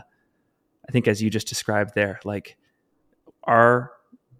[0.88, 2.56] i think as you just described there like
[3.42, 3.92] our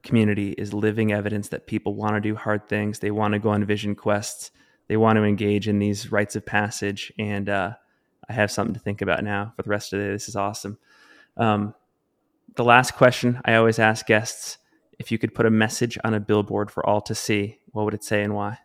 [0.07, 3.01] community is living evidence that people want to do hard things.
[3.01, 4.51] They want to go on vision quests.
[4.89, 7.13] They want to engage in these rites of passage.
[7.19, 7.73] And uh,
[8.29, 10.13] i have something to think about now for the rest of the day.
[10.13, 10.79] This is awesome.
[11.37, 11.75] Um,
[12.57, 14.59] the last question I always ask guests
[14.99, 17.95] if you could put a message on a billboard for all to see, what would
[17.95, 18.59] it say and why?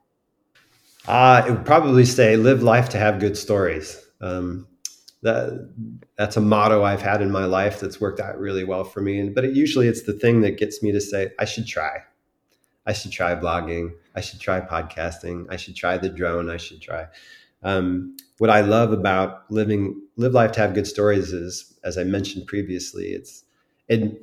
[1.07, 3.99] Uh, it would probably say live life to have good stories.
[4.21, 4.67] Um,
[5.23, 5.69] that
[6.17, 9.19] that's a motto I've had in my life that's worked out really well for me.
[9.19, 11.99] And but it, usually it's the thing that gets me to say I should try.
[12.85, 13.91] I should try blogging.
[14.15, 15.45] I should try podcasting.
[15.49, 16.49] I should try the drone.
[16.49, 17.05] I should try.
[17.63, 22.03] Um, what I love about living live life to have good stories is, as I
[22.03, 23.43] mentioned previously, it's
[23.91, 24.17] and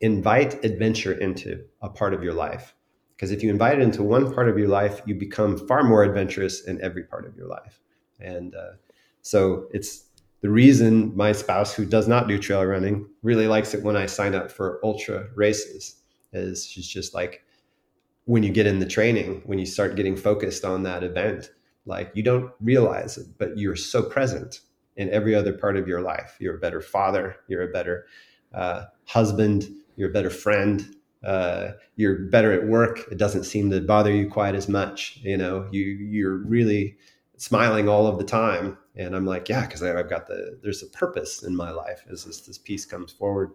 [0.00, 2.74] invite adventure into a part of your life.
[3.16, 6.04] Because if you invite it into one part of your life, you become far more
[6.04, 7.80] adventurous in every part of your life.
[8.20, 8.72] And uh,
[9.22, 10.04] so it's
[10.42, 14.04] the reason my spouse, who does not do trail running, really likes it when I
[14.04, 15.96] sign up for ultra races.
[16.32, 17.42] Is she's just like,
[18.26, 21.50] when you get in the training, when you start getting focused on that event,
[21.86, 24.60] like you don't realize it, but you're so present
[24.96, 26.36] in every other part of your life.
[26.38, 27.36] You're a better father.
[27.48, 28.06] You're a better
[28.52, 33.00] uh, husband, you're a better friend, uh, you're better at work.
[33.10, 35.18] It doesn't seem to bother you quite as much.
[35.22, 36.96] You know, you you're really
[37.36, 38.78] smiling all of the time.
[38.94, 42.24] And I'm like, yeah, because I've got the there's a purpose in my life as
[42.24, 43.52] this this piece comes forward.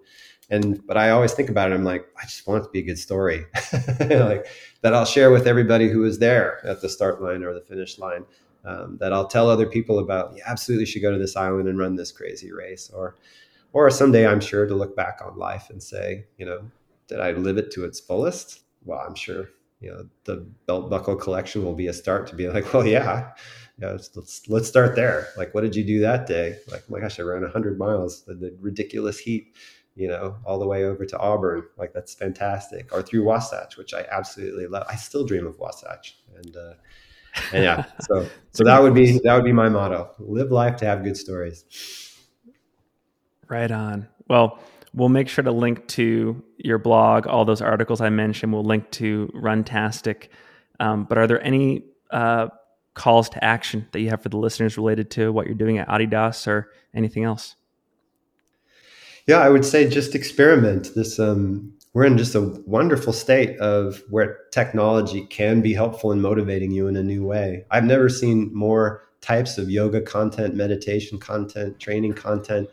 [0.49, 1.75] And but I always think about it.
[1.75, 3.45] I'm like, I just want it to be a good story,
[3.99, 4.47] like
[4.81, 7.97] that I'll share with everybody who is there at the start line or the finish
[7.97, 8.25] line.
[8.63, 10.35] Um, that I'll tell other people about.
[10.35, 13.15] You absolutely should go to this island and run this crazy race, or
[13.73, 16.69] or someday I'm sure to look back on life and say, you know,
[17.07, 18.61] did I live it to its fullest?
[18.83, 19.49] Well, I'm sure
[19.79, 23.31] you know the belt buckle collection will be a start to be like, well, yeah,
[23.79, 25.27] yeah, let's, let's, let's start there.
[25.35, 26.57] Like, what did you do that day?
[26.69, 29.55] Like, oh my gosh, I ran 100 miles, in the ridiculous heat,
[29.95, 31.63] you know, all the way over to Auburn.
[31.77, 32.93] Like, that's fantastic.
[32.93, 34.85] Or through Wasatch, which I absolutely love.
[34.87, 36.73] I still dream of Wasatch, and uh,
[37.53, 40.85] and yeah, so so that would be that would be my motto: live life to
[40.85, 41.65] have good stories.
[43.51, 44.07] Right on.
[44.29, 44.59] Well,
[44.93, 48.53] we'll make sure to link to your blog, all those articles I mentioned.
[48.53, 50.29] We'll link to Runtastic.
[50.79, 52.47] Um, but are there any uh,
[52.93, 55.89] calls to action that you have for the listeners related to what you're doing at
[55.89, 57.57] Adidas or anything else?
[59.27, 60.95] Yeah, I would say just experiment.
[60.95, 66.21] This um, we're in just a wonderful state of where technology can be helpful in
[66.21, 67.65] motivating you in a new way.
[67.69, 72.69] I've never seen more types of yoga content, meditation content, training content,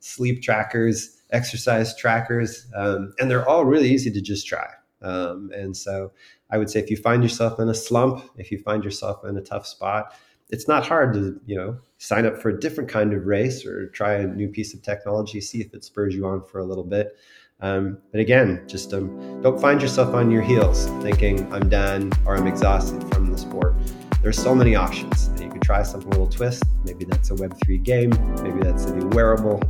[0.00, 4.66] sleep trackers, exercise trackers, um, and they're all really easy to just try.
[5.02, 6.12] Um, and so
[6.50, 9.36] I would say if you find yourself in a slump, if you find yourself in
[9.36, 10.14] a tough spot,
[10.50, 13.88] it's not hard to, you know, sign up for a different kind of race or
[13.90, 16.84] try a new piece of technology, see if it spurs you on for a little
[16.84, 17.16] bit.
[17.60, 22.36] Um, but again, just um, don't find yourself on your heels thinking I'm done or
[22.36, 23.74] I'm exhausted from the sport.
[24.22, 25.30] There's so many options.
[25.40, 26.64] You can try something a little twist.
[26.84, 28.10] Maybe that's a Web3 game.
[28.42, 29.62] Maybe that's a new wearable.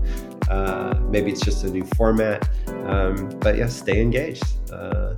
[0.48, 2.48] Uh, maybe it's just a new format.
[2.86, 4.44] Um, but yeah, stay engaged.
[4.72, 5.14] Uh,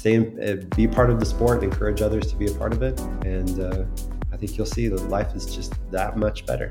[0.00, 2.98] stay uh, be part of the sport encourage others to be a part of it
[3.24, 3.84] and uh,
[4.32, 6.70] i think you'll see that life is just that much better